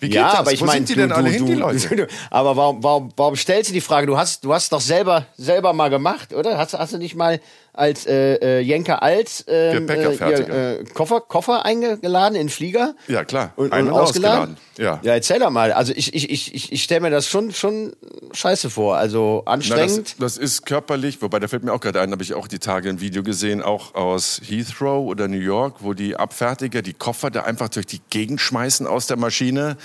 Wie 0.00 0.06
geht 0.06 0.16
ja, 0.16 0.30
das? 0.30 0.38
aber 0.40 0.52
ich 0.52 0.60
meine, 0.60 0.86
sind 0.86 0.90
die 0.90 0.94
du, 0.94 1.00
denn 1.00 1.12
alle 1.12 1.30
du, 1.30 1.34
hin, 1.34 1.46
die 1.46 1.54
Leute? 1.54 2.06
aber 2.30 2.56
warum, 2.56 2.82
warum, 2.82 3.12
warum 3.16 3.36
stellst 3.36 3.70
du 3.70 3.74
die 3.74 3.80
Frage? 3.80 4.06
Du 4.06 4.16
hast, 4.16 4.44
du 4.44 4.54
hast 4.54 4.72
doch 4.72 4.80
selber, 4.80 5.26
selber 5.36 5.72
mal 5.72 5.90
gemacht, 5.90 6.32
oder? 6.32 6.56
Hast, 6.56 6.74
hast 6.74 6.92
du 6.92 6.98
nicht 6.98 7.16
mal 7.16 7.40
als 7.78 8.06
äh, 8.06 8.34
äh, 8.34 8.60
Jenker 8.60 9.02
Alt 9.02 9.44
ähm, 9.46 9.88
äh, 9.88 10.78
äh, 10.78 10.84
Koffer, 10.94 11.20
Koffer 11.20 11.64
eingeladen 11.64 12.34
in 12.34 12.48
Flieger? 12.48 12.94
Ja, 13.06 13.24
klar. 13.24 13.52
Und, 13.56 13.72
und, 13.72 13.90
ausgeladen? 13.90 14.56
Ja. 14.76 15.00
ja, 15.02 15.14
erzähl 15.14 15.40
doch 15.40 15.50
mal. 15.50 15.72
Also 15.72 15.92
ich, 15.94 16.14
ich, 16.14 16.30
ich, 16.30 16.54
ich, 16.54 16.72
ich 16.72 16.82
stelle 16.82 17.00
mir 17.00 17.10
das 17.10 17.26
schon, 17.26 17.52
schon 17.52 17.94
scheiße 18.32 18.70
vor. 18.70 18.96
Also 18.96 19.42
anstrengend. 19.46 20.16
Na, 20.18 20.24
das, 20.24 20.34
das, 20.34 20.38
ist 20.38 20.66
körperlich, 20.66 21.20
wobei 21.22 21.38
da 21.40 21.48
fällt 21.48 21.64
mir 21.64 21.72
auch 21.72 21.80
gerade 21.80 22.00
ein, 22.00 22.12
habe 22.12 22.22
ich 22.22 22.34
auch 22.34 22.48
die 22.48 22.58
Tage 22.58 22.88
ein 22.88 23.00
Video 23.00 23.22
gesehen, 23.22 23.62
auch 23.62 23.94
aus 23.94 24.40
Heathrow 24.44 25.06
oder 25.06 25.28
New 25.28 25.38
York, 25.38 25.76
wo 25.80 25.94
die 25.94 26.16
Abfertiger 26.16 26.82
die 26.82 26.94
Koffer 26.94 27.30
da 27.30 27.42
einfach 27.42 27.68
durch 27.68 27.86
die 27.86 28.00
Gegend 28.10 28.40
schmeißen 28.40 28.86
aus 28.86 29.06
der 29.06 29.16
Maschine 29.16 29.76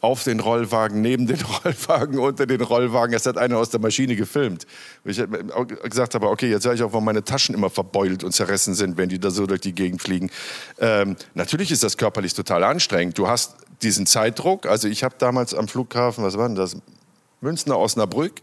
auf 0.00 0.24
den 0.24 0.40
Rollwagen, 0.40 1.00
neben 1.00 1.26
den 1.26 1.40
Rollwagen, 1.64 2.18
unter 2.18 2.46
den 2.46 2.60
Rollwagen. 2.60 3.14
Es 3.14 3.26
hat 3.26 3.38
einer 3.38 3.58
aus 3.58 3.70
der 3.70 3.80
Maschine 3.80 4.16
gefilmt. 4.16 4.66
Ich 5.04 5.22
gesagt 5.84 6.14
habe, 6.14 6.28
okay, 6.28 6.50
jetzt 6.50 6.64
sage 6.64 6.76
ich 6.76 6.82
auch, 6.82 6.92
warum 6.92 7.04
meine 7.04 7.24
Taschen 7.24 7.54
immer 7.54 7.70
verbeult 7.70 8.22
und 8.22 8.32
zerrissen 8.32 8.74
sind, 8.74 8.96
wenn 8.96 9.08
die 9.08 9.18
da 9.18 9.30
so 9.30 9.46
durch 9.46 9.60
die 9.60 9.74
Gegend 9.74 10.02
fliegen. 10.02 10.30
Ähm, 10.78 11.16
natürlich 11.34 11.70
ist 11.70 11.82
das 11.82 11.96
körperlich 11.96 12.34
total 12.34 12.64
anstrengend. 12.64 13.18
Du 13.18 13.28
hast 13.28 13.56
diesen 13.82 14.06
Zeitdruck. 14.06 14.66
Also 14.66 14.88
ich 14.88 15.04
habe 15.04 15.14
damals 15.18 15.54
am 15.54 15.68
Flughafen, 15.68 16.24
was 16.24 16.36
war 16.36 16.48
denn 16.48 16.56
das? 16.56 16.76
Münster, 17.42 17.78
Osnabrück, 17.78 18.40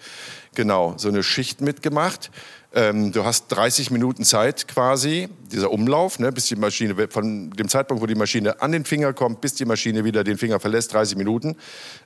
genau, 0.54 0.94
so 0.98 1.10
eine 1.10 1.24
Schicht 1.24 1.62
mitgemacht. 1.62 2.30
Ähm, 2.76 3.12
du 3.12 3.24
hast 3.24 3.50
30 3.50 3.92
Minuten 3.92 4.24
Zeit 4.24 4.68
quasi, 4.68 5.30
dieser 5.52 5.70
Umlauf, 5.70 6.18
ne, 6.18 6.32
bis 6.32 6.48
die 6.48 6.56
Maschine, 6.56 7.08
von 7.08 7.52
dem 7.52 7.70
Zeitpunkt, 7.70 8.02
wo 8.02 8.08
die 8.08 8.16
Maschine 8.16 8.62
an 8.64 8.72
den 8.72 8.84
Finger 8.84 9.14
kommt, 9.14 9.42
bis 9.42 9.54
die 9.54 9.66
Maschine 9.66 10.04
wieder 10.04 10.24
den 10.24 10.40
Finger 10.40 10.60
verlässt, 10.60 10.92
30 10.94 11.16
Minuten. 11.16 11.56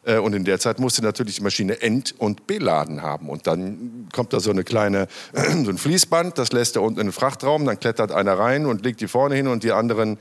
Äh, 0.03 0.17
und 0.17 0.33
in 0.33 0.43
der 0.43 0.59
Zeit 0.59 0.79
musst 0.79 0.97
du 0.97 1.03
natürlich 1.03 1.35
die 1.35 1.43
Maschine 1.43 1.81
ent- 1.81 2.15
und 2.17 2.47
beladen 2.47 3.01
haben. 3.01 3.29
Und 3.29 3.47
dann 3.47 4.09
kommt 4.13 4.33
da 4.33 4.41
so 4.41 4.51
eine 4.51 4.65
kleine, 4.65 5.07
so 5.33 5.69
ein 5.69 5.77
Fließband, 5.77 6.37
das 6.37 6.51
lässt 6.51 6.75
er 6.75 6.81
unten 6.81 6.99
in 6.99 7.07
den 7.07 7.13
Frachtraum, 7.13 7.65
dann 7.65 7.79
klettert 7.79 8.11
einer 8.11 8.37
rein 8.37 8.65
und 8.65 8.83
legt 8.83 8.99
die 8.99 9.07
vorne 9.07 9.35
hin 9.35 9.47
und 9.47 9.63
die 9.63 9.71
anderen 9.71 10.17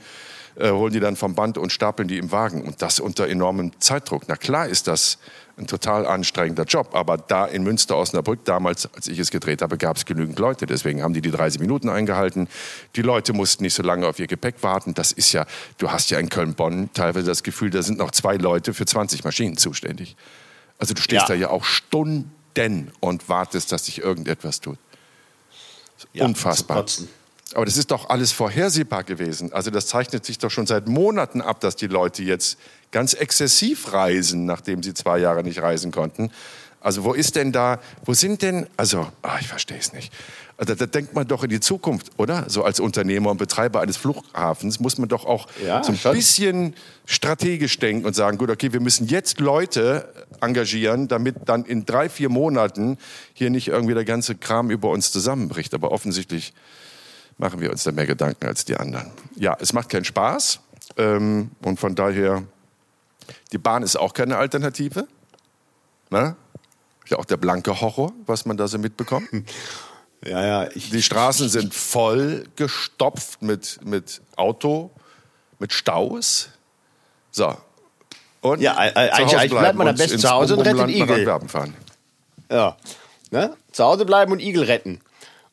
äh, 0.55 0.71
holen 0.71 0.93
die 0.93 1.01
dann 1.01 1.17
vom 1.17 1.35
Band 1.35 1.57
und 1.57 1.73
stapeln 1.73 2.07
die 2.07 2.17
im 2.17 2.31
Wagen. 2.31 2.63
Und 2.63 2.81
das 2.81 3.01
unter 3.01 3.27
enormem 3.27 3.71
Zeitdruck. 3.79 4.23
Na 4.27 4.37
klar 4.37 4.67
ist 4.67 4.87
das 4.87 5.17
ein 5.57 5.67
total 5.67 6.05
anstrengender 6.05 6.63
Job. 6.63 6.93
Aber 6.93 7.17
da 7.17 7.45
in 7.45 7.63
Münster, 7.63 7.97
Osnabrück, 7.97 8.45
damals, 8.45 8.87
als 8.93 9.07
ich 9.07 9.19
es 9.19 9.31
gedreht 9.31 9.61
habe, 9.61 9.77
gab 9.77 9.97
es 9.97 10.05
genügend 10.05 10.37
Leute. 10.39 10.65
Deswegen 10.65 11.01
haben 11.01 11.13
die 11.13 11.21
die 11.21 11.31
30 11.31 11.59
Minuten 11.59 11.89
eingehalten. 11.89 12.47
Die 12.95 13.01
Leute 13.01 13.33
mussten 13.33 13.63
nicht 13.63 13.73
so 13.73 13.83
lange 13.83 14.07
auf 14.07 14.19
ihr 14.19 14.27
Gepäck 14.27 14.61
warten. 14.61 14.93
Das 14.93 15.11
ist 15.11 15.33
ja, 15.33 15.45
du 15.77 15.91
hast 15.91 16.11
ja 16.11 16.19
in 16.19 16.29
Köln-Bonn 16.29 16.91
teilweise 16.93 17.25
das 17.25 17.43
Gefühl, 17.43 17.69
da 17.71 17.81
sind 17.81 17.97
noch 17.97 18.11
zwei 18.11 18.35
Leute 18.35 18.73
für 18.73 18.85
20 18.85 19.23
Maschinen 19.23 19.57
zuständig. 19.57 20.15
Also 20.77 20.93
du 20.93 21.01
stehst 21.01 21.23
ja. 21.23 21.27
da 21.27 21.33
ja 21.33 21.49
auch 21.49 21.63
Stunden 21.63 22.31
und 22.99 23.29
wartest, 23.29 23.71
dass 23.71 23.85
sich 23.85 23.99
irgendetwas 23.99 24.61
tut. 24.61 24.79
Ja, 26.13 26.25
Unfassbar. 26.25 26.85
Aber 27.53 27.65
das 27.65 27.77
ist 27.77 27.91
doch 27.91 28.09
alles 28.09 28.31
vorhersehbar 28.31 29.03
gewesen. 29.03 29.53
Also 29.53 29.71
das 29.71 29.87
zeichnet 29.87 30.25
sich 30.25 30.37
doch 30.37 30.51
schon 30.51 30.67
seit 30.67 30.87
Monaten 30.87 31.41
ab, 31.41 31.61
dass 31.61 31.75
die 31.75 31.87
Leute 31.87 32.23
jetzt 32.23 32.57
ganz 32.91 33.13
exzessiv 33.13 33.93
reisen, 33.93 34.45
nachdem 34.45 34.83
sie 34.83 34.93
zwei 34.93 35.19
Jahre 35.19 35.43
nicht 35.43 35.61
reisen 35.61 35.91
konnten. 35.91 36.31
Also 36.81 37.03
wo 37.03 37.13
ist 37.13 37.35
denn 37.35 37.51
da, 37.51 37.79
wo 38.05 38.13
sind 38.13 38.41
denn, 38.41 38.67
also 38.77 39.07
ach, 39.21 39.41
ich 39.41 39.47
verstehe 39.47 39.77
es 39.77 39.93
nicht. 39.93 40.11
Also, 40.57 40.73
da 40.73 40.87
denkt 40.87 41.13
man 41.13 41.27
doch 41.27 41.43
in 41.43 41.51
die 41.51 41.59
Zukunft, 41.59 42.11
oder? 42.17 42.49
So 42.49 42.63
als 42.63 42.79
Unternehmer 42.79 43.29
und 43.29 43.37
Betreiber 43.37 43.81
eines 43.81 43.95
Flughafens 43.95 44.79
muss 44.79 44.97
man 44.97 45.07
doch 45.07 45.23
auch 45.23 45.45
ja, 45.63 45.83
so 45.83 45.91
ein 45.91 45.97
schon. 45.97 46.13
bisschen 46.13 46.73
strategisch 47.05 47.77
denken 47.77 48.07
und 48.07 48.15
sagen, 48.15 48.39
gut, 48.39 48.49
okay, 48.49 48.73
wir 48.73 48.79
müssen 48.79 49.07
jetzt 49.07 49.39
Leute 49.39 50.11
engagieren, 50.41 51.07
damit 51.07 51.35
dann 51.45 51.63
in 51.63 51.85
drei, 51.85 52.09
vier 52.09 52.29
Monaten 52.29 52.97
hier 53.33 53.51
nicht 53.51 53.67
irgendwie 53.67 53.93
der 53.93 54.03
ganze 54.03 54.33
Kram 54.33 54.71
über 54.71 54.89
uns 54.89 55.11
zusammenbricht. 55.11 55.75
Aber 55.75 55.91
offensichtlich 55.91 56.53
machen 57.37 57.59
wir 57.61 57.71
uns 57.71 57.83
da 57.83 57.91
mehr 57.91 58.05
Gedanken 58.05 58.45
als 58.45 58.65
die 58.65 58.75
anderen. 58.75 59.11
Ja, 59.35 59.55
es 59.59 59.73
macht 59.73 59.89
keinen 59.89 60.05
Spaß 60.05 60.59
ähm, 60.97 61.51
und 61.63 61.79
von 61.79 61.95
daher, 61.95 62.43
die 63.51 63.57
Bahn 63.57 63.83
ist 63.83 63.95
auch 63.95 64.13
keine 64.13 64.37
Alternative. 64.37 65.07
Na? 66.09 66.35
Ja, 67.07 67.17
auch 67.17 67.25
der 67.25 67.37
blanke 67.37 67.79
Horror, 67.79 68.11
was 68.25 68.45
man 68.45 68.57
da 68.57 68.67
so 68.67 68.77
mitbekommt. 68.77 69.29
Ja, 70.25 70.43
ja. 70.43 70.69
Ich, 70.73 70.89
die 70.89 71.03
Straßen 71.03 71.47
sind 71.47 71.75
voll 71.75 72.47
gestopft 72.55 73.43
mit, 73.43 73.79
mit 73.85 74.19
Auto, 74.35 74.89
mit 75.59 75.73
Staus. 75.73 76.49
So. 77.29 77.55
Und 78.41 78.59
ja, 78.59 78.75
eigentlich, 78.75 79.51
bleibt 79.51 79.77
man 79.77 79.87
am 79.87 79.95
besten 79.95 80.17
zu 80.19 80.29
Hause 80.29 80.57
und 80.57 80.65
rettet 80.65 80.89
Igel. 80.89 81.39
Fahren. 81.47 81.75
Ja. 82.49 82.77
Ne? 83.29 83.55
Zu 83.71 83.83
Hause 83.83 84.05
bleiben 84.05 84.31
und 84.31 84.39
Igel 84.39 84.63
retten. 84.63 85.01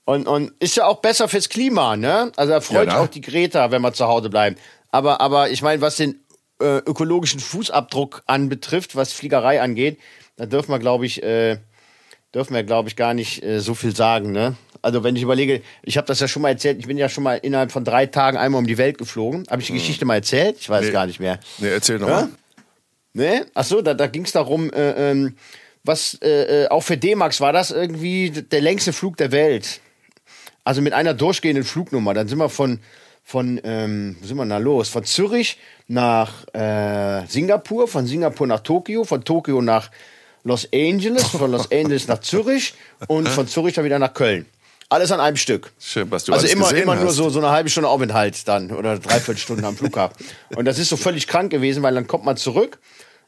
Und, 0.06 0.26
und 0.26 0.52
ist 0.60 0.76
ja 0.76 0.86
auch 0.86 1.00
besser 1.00 1.28
fürs 1.28 1.48
Klima, 1.48 1.96
ne? 1.96 2.30
Also 2.36 2.52
da 2.52 2.60
freut 2.60 2.88
ja, 2.88 3.00
auch 3.00 3.08
die 3.08 3.22
Greta, 3.22 3.70
wenn 3.70 3.80
wir 3.82 3.92
zu 3.92 4.06
Hause 4.06 4.28
bleiben. 4.28 4.56
Aber, 4.90 5.20
aber 5.20 5.50
ich 5.50 5.62
meine, 5.62 5.80
was 5.80 5.96
den 5.96 6.20
äh, 6.60 6.78
ökologischen 6.78 7.40
Fußabdruck 7.40 8.22
anbetrifft, 8.26 8.96
was 8.96 9.12
Fliegerei 9.12 9.62
angeht, 9.62 9.98
da 10.36 10.46
dürfen 10.46 10.72
wir, 10.72 10.78
glaube 10.78 11.06
ich, 11.06 11.22
äh, 11.22 11.58
dürfen 12.34 12.54
wir, 12.54 12.64
glaube 12.64 12.88
ich, 12.88 12.96
gar 12.96 13.14
nicht 13.14 13.42
äh, 13.42 13.60
so 13.60 13.74
viel 13.74 13.96
sagen, 13.96 14.32
ne? 14.32 14.56
Also 14.82 15.02
wenn 15.02 15.16
ich 15.16 15.22
überlege, 15.22 15.62
ich 15.82 15.96
habe 15.96 16.06
das 16.06 16.20
ja 16.20 16.28
schon 16.28 16.42
mal 16.42 16.50
erzählt, 16.50 16.78
ich 16.78 16.86
bin 16.86 16.98
ja 16.98 17.08
schon 17.08 17.24
mal 17.24 17.36
innerhalb 17.36 17.72
von 17.72 17.84
drei 17.84 18.04
Tagen 18.04 18.36
einmal 18.36 18.58
um 18.58 18.66
die 18.66 18.76
Welt 18.76 18.98
geflogen. 18.98 19.46
Habe 19.48 19.62
ich 19.62 19.68
die 19.68 19.72
mhm. 19.72 19.78
Geschichte 19.78 20.04
mal 20.04 20.16
erzählt? 20.16 20.58
Ich 20.60 20.68
weiß 20.68 20.84
nee. 20.84 20.92
gar 20.92 21.06
nicht 21.06 21.20
mehr. 21.20 21.40
Nee, 21.56 21.68
erzähl 21.68 21.98
noch 21.98 22.08
ja? 22.08 22.14
mal. 22.14 22.28
Ne? 23.14 23.46
Ach 23.54 23.64
so, 23.64 23.80
da, 23.80 23.94
da 23.94 24.08
ging 24.08 24.24
es 24.24 24.32
darum, 24.32 24.70
äh, 24.70 25.10
ähm, 25.10 25.36
was 25.84 26.18
äh, 26.22 26.64
äh, 26.64 26.68
auch 26.68 26.82
für 26.82 26.98
D-Max 26.98 27.40
war 27.40 27.52
das 27.52 27.70
irgendwie 27.70 28.30
der 28.30 28.60
längste 28.60 28.92
Flug 28.92 29.16
der 29.16 29.32
Welt. 29.32 29.80
Also 30.64 30.80
mit 30.80 30.92
einer 30.94 31.14
durchgehenden 31.14 31.64
Flugnummer. 31.64 32.14
Dann 32.14 32.26
sind 32.26 32.38
wir 32.38 32.48
von, 32.48 32.80
von 33.22 33.60
ähm, 33.64 34.16
wo 34.20 34.26
sind 34.26 34.36
wir 34.36 34.46
da 34.46 34.58
los? 34.58 34.88
Von 34.88 35.04
Zürich 35.04 35.58
nach 35.88 36.46
äh, 36.54 37.26
Singapur, 37.26 37.86
von 37.86 38.06
Singapur 38.06 38.46
nach 38.46 38.60
Tokio, 38.60 39.04
von 39.04 39.24
Tokio 39.24 39.60
nach 39.60 39.90
Los 40.42 40.68
Angeles, 40.74 41.26
von 41.28 41.50
Los 41.50 41.70
Angeles 41.72 42.08
nach 42.08 42.20
Zürich 42.20 42.74
und 43.08 43.28
von 43.28 43.46
Zürich 43.46 43.74
dann 43.74 43.84
wieder 43.84 43.98
nach 43.98 44.14
Köln. 44.14 44.46
Alles 44.90 45.10
an 45.10 45.20
einem 45.20 45.36
Stück. 45.36 45.72
Schön, 45.80 46.10
was 46.10 46.24
du 46.24 46.32
Also 46.32 46.46
immer, 46.46 46.72
immer 46.74 46.94
hast. 46.94 47.02
nur 47.02 47.10
so, 47.12 47.30
so 47.30 47.38
eine 47.40 47.50
halbe 47.50 47.68
Stunde 47.70 47.88
Aufenthalt 47.88 48.46
dann 48.46 48.70
oder 48.70 48.98
dreiviertel 48.98 49.40
Stunden 49.40 49.64
am 49.64 49.76
Flughafen. 49.76 50.14
Und 50.56 50.66
das 50.66 50.78
ist 50.78 50.88
so 50.88 50.96
völlig 50.96 51.26
krank 51.26 51.50
gewesen, 51.50 51.82
weil 51.82 51.94
dann 51.94 52.06
kommt 52.06 52.24
man 52.24 52.36
zurück 52.36 52.78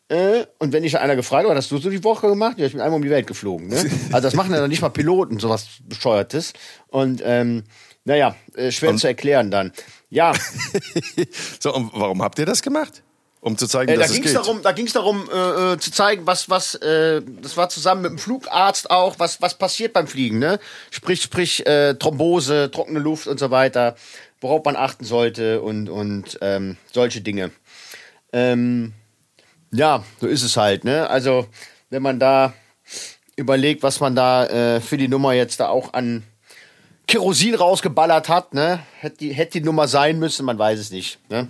äh, 0.08 0.46
und 0.58 0.72
wenn 0.72 0.84
dich 0.84 0.96
einer 0.98 1.16
gefragt 1.16 1.48
was 1.48 1.56
hast 1.56 1.70
du 1.70 1.78
so 1.78 1.90
die 1.90 2.04
Woche 2.04 2.28
gemacht? 2.28 2.58
Ja, 2.58 2.66
ich 2.66 2.72
bin 2.72 2.80
einmal 2.80 2.96
um 2.96 3.02
die 3.02 3.10
Welt 3.10 3.26
geflogen. 3.26 3.68
Ne? 3.68 3.90
Also 4.12 4.28
das 4.28 4.34
machen 4.34 4.52
ja 4.52 4.60
dann 4.60 4.70
nicht 4.70 4.82
mal 4.82 4.90
Piloten, 4.90 5.40
sowas 5.40 5.66
Bescheuertes. 5.84 6.52
Und 6.88 7.22
ähm, 7.24 7.64
naja, 8.04 8.36
äh, 8.54 8.70
schwer 8.70 8.90
und? 8.90 8.98
zu 8.98 9.08
erklären 9.08 9.50
dann. 9.50 9.72
Ja. 10.10 10.32
so, 11.60 11.74
und 11.74 11.90
warum 11.92 12.22
habt 12.22 12.38
ihr 12.38 12.46
das 12.46 12.62
gemacht? 12.62 13.02
Um 13.40 13.58
zu 13.58 13.66
zeigen, 13.66 13.92
äh, 13.92 13.96
dass 13.96 14.08
da 14.08 14.14
es 14.14 14.22
geht. 14.22 14.34
Darum, 14.34 14.62
da 14.62 14.72
ging 14.72 14.86
es 14.86 14.92
darum, 14.92 15.28
äh, 15.32 15.72
äh, 15.72 15.78
zu 15.78 15.90
zeigen, 15.90 16.24
was, 16.24 16.48
was, 16.48 16.76
äh, 16.76 17.22
das 17.42 17.56
war 17.56 17.68
zusammen 17.68 18.02
mit 18.02 18.10
dem 18.12 18.18
Flugarzt 18.18 18.90
auch, 18.90 19.18
was, 19.18 19.42
was 19.42 19.58
passiert 19.58 19.92
beim 19.92 20.06
Fliegen, 20.06 20.38
ne? 20.38 20.60
Sprich, 20.90 21.22
sprich, 21.22 21.66
äh, 21.66 21.94
Thrombose, 21.94 22.70
trockene 22.70 23.00
Luft 23.00 23.26
und 23.26 23.38
so 23.38 23.50
weiter, 23.50 23.96
worauf 24.40 24.64
man 24.64 24.76
achten 24.76 25.04
sollte 25.04 25.62
und, 25.62 25.88
und 25.88 26.38
ähm, 26.42 26.76
solche 26.92 27.20
Dinge. 27.20 27.50
Ähm, 28.32 28.92
ja, 29.76 30.04
so 30.20 30.26
ist 30.26 30.42
es 30.42 30.56
halt, 30.56 30.84
ne? 30.84 31.08
Also, 31.08 31.46
wenn 31.90 32.02
man 32.02 32.18
da 32.18 32.52
überlegt, 33.36 33.82
was 33.82 34.00
man 34.00 34.16
da 34.16 34.46
äh, 34.46 34.80
für 34.80 34.96
die 34.96 35.08
Nummer 35.08 35.32
jetzt 35.32 35.60
da 35.60 35.68
auch 35.68 35.92
an 35.92 36.22
Kerosin 37.06 37.54
rausgeballert 37.54 38.28
hat, 38.28 38.54
ne? 38.54 38.80
Hätte 39.00 39.18
die, 39.18 39.32
hätte 39.32 39.60
die 39.60 39.64
Nummer 39.64 39.86
sein 39.88 40.18
müssen, 40.18 40.44
man 40.44 40.58
weiß 40.58 40.78
es 40.78 40.90
nicht. 40.90 41.18
Ne? 41.28 41.48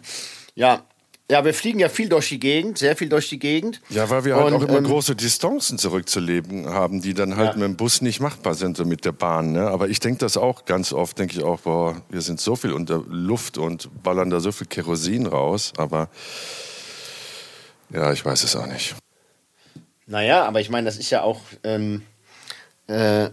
Ja. 0.55 0.83
Ja, 1.29 1.45
wir 1.45 1.55
fliegen 1.55 1.81
ja 1.81 1.89
viel 1.89 2.09
durch 2.09 2.29
die 2.29 2.39
Gegend, 2.39 2.79
sehr 2.79 2.95
viel 2.95 3.09
durch 3.09 3.29
die 3.29 3.41
Gegend. 3.41 3.81
Ja, 3.89 4.09
weil 4.11 4.25
wir 4.25 4.37
halt 4.37 4.55
auch 4.55 4.63
immer 4.63 4.79
ähm, 4.79 4.85
große 4.85 5.17
Distanzen 5.17 5.77
zurückzuleben 5.77 6.69
haben, 6.69 7.03
die 7.03 7.15
dann 7.15 7.37
halt 7.37 7.55
ja. 7.55 7.55
mit 7.55 7.65
dem 7.65 7.77
Bus 7.77 8.01
nicht 8.01 8.21
machbar 8.21 8.55
sind, 8.55 8.77
so 8.77 8.85
mit 8.85 9.05
der 9.05 9.11
Bahn. 9.11 9.51
Ne? 9.51 9.67
Aber 9.67 9.89
ich 9.89 9.99
denke 9.99 10.19
das 10.21 10.37
auch 10.37 10.67
ganz 10.67 10.93
oft, 10.93 11.19
denke 11.19 11.37
ich 11.37 11.43
auch, 11.43 11.63
boah, 11.63 12.01
wir 12.11 12.21
sind 12.21 12.41
so 12.41 12.55
viel 12.55 12.73
unter 12.73 13.03
Luft 13.09 13.59
und 13.59 13.91
ballern 14.05 14.31
da 14.31 14.39
so 14.39 14.53
viel 14.53 14.69
Kerosin 14.69 15.27
raus. 15.27 15.73
Aber 15.79 16.11
ja, 17.91 18.13
ich 18.13 18.25
weiß 18.25 18.45
es 18.45 18.57
auch 18.57 18.67
nicht. 18.67 18.95
Naja, 20.07 20.45
aber 20.45 20.61
ich 20.61 20.71
meine, 20.71 20.87
das 20.87 20.97
ist 20.97 21.11
ja 21.11 21.23
auch, 21.23 21.41
ähm, 21.65 22.03
äh, 22.87 23.31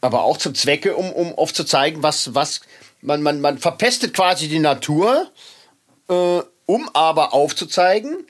aber 0.00 0.24
auch 0.24 0.38
zum 0.38 0.54
Zwecke, 0.54 0.96
um, 0.96 1.12
um 1.12 1.34
oft 1.34 1.54
zu 1.54 1.64
zeigen, 1.64 2.02
was, 2.02 2.34
was, 2.34 2.60
man, 3.02 3.22
man, 3.22 3.40
man 3.40 3.58
verpestet 3.58 4.14
quasi 4.14 4.48
die 4.48 4.58
Natur, 4.58 5.30
äh, 6.08 6.40
um 6.66 6.90
aber 6.94 7.34
aufzuzeigen, 7.34 8.26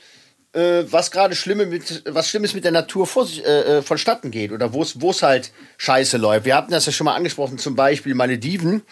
äh, 0.53 0.85
was 0.91 1.11
gerade 1.11 1.37
Schlimme 1.37 1.67
mit, 1.67 2.03
was 2.07 2.29
Schlimmes 2.29 2.55
mit 2.55 2.65
der 2.65 2.73
Natur 2.73 3.07
vor 3.07 3.29
äh, 3.29 3.79
äh 3.79 3.83
vonstatten 3.83 4.31
geht 4.31 4.53
oder 4.53 4.73
wo 4.73 4.83
es 4.83 5.23
halt 5.23 5.53
scheiße 5.77 6.17
läuft. 6.17 6.45
Wir 6.45 6.57
hatten 6.57 6.73
das 6.73 6.87
ja 6.87 6.93
schon 6.93 7.05
mal 7.05 7.15
angesprochen, 7.15 7.59
zum 7.59 7.77
Beispiel 7.77 8.15
Malediven. 8.15 8.83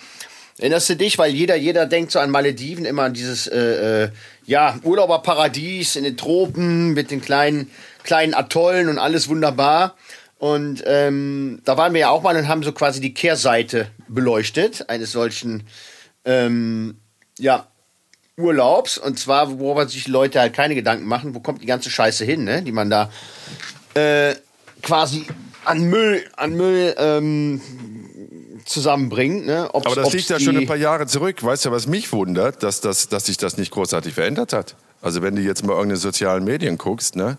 Erinnerst 0.58 0.88
du 0.88 0.96
dich? 0.96 1.18
Weil 1.18 1.32
jeder, 1.32 1.56
jeder 1.56 1.86
denkt 1.86 2.12
so 2.12 2.20
an 2.20 2.30
Malediven 2.30 2.84
immer 2.84 3.04
an 3.04 3.14
dieses 3.14 3.46
äh, 3.46 4.04
äh, 4.04 4.08
ja, 4.46 4.78
Urlauberparadies 4.82 5.96
in 5.96 6.04
den 6.04 6.16
Tropen 6.16 6.92
mit 6.92 7.10
den 7.10 7.20
kleinen, 7.20 7.70
kleinen 8.04 8.34
Atollen 8.34 8.88
und 8.88 8.98
alles 8.98 9.28
wunderbar. 9.28 9.96
Und 10.38 10.84
ähm, 10.86 11.60
da 11.64 11.76
waren 11.76 11.94
wir 11.94 12.02
ja 12.02 12.10
auch 12.10 12.22
mal 12.22 12.36
und 12.36 12.48
haben 12.48 12.62
so 12.62 12.72
quasi 12.72 13.00
die 13.00 13.14
Kehrseite 13.14 13.88
beleuchtet 14.08 14.88
eines 14.88 15.12
solchen 15.12 15.64
ähm, 16.24 16.98
ja, 17.38 17.66
Urlaubs. 18.36 18.98
Und 18.98 19.18
zwar, 19.18 19.58
worüber 19.58 19.88
sich 19.88 20.06
Leute 20.06 20.40
halt 20.40 20.52
keine 20.52 20.74
Gedanken 20.74 21.06
machen, 21.06 21.34
wo 21.34 21.40
kommt 21.40 21.62
die 21.62 21.66
ganze 21.66 21.90
Scheiße 21.90 22.24
hin, 22.24 22.44
ne? 22.44 22.62
die 22.62 22.72
man 22.72 22.90
da 22.90 23.10
äh, 23.94 24.34
quasi 24.82 25.26
an 25.64 25.88
Müll, 25.88 26.24
an 26.36 26.54
Müll 26.54 26.94
ähm, 26.98 27.60
zusammenbringt. 28.64 29.46
Ne? 29.46 29.68
Ob's, 29.72 29.86
Aber 29.86 29.96
das 29.96 30.12
liegt 30.12 30.28
ja 30.28 30.40
schon 30.40 30.56
ein 30.56 30.66
paar 30.66 30.76
Jahre 30.76 31.06
zurück. 31.06 31.42
Weißt 31.42 31.64
du, 31.64 31.70
was 31.70 31.86
mich 31.86 32.12
wundert, 32.12 32.62
dass, 32.62 32.80
das, 32.80 33.08
dass 33.08 33.26
sich 33.26 33.36
das 33.36 33.56
nicht 33.56 33.70
großartig 33.70 34.14
verändert 34.14 34.52
hat? 34.52 34.76
Also 35.02 35.22
wenn 35.22 35.36
du 35.36 35.42
jetzt 35.42 35.64
mal 35.64 35.72
irgendeine 35.72 35.98
sozialen 35.98 36.44
Medien 36.44 36.78
guckst, 36.78 37.16
ne? 37.16 37.38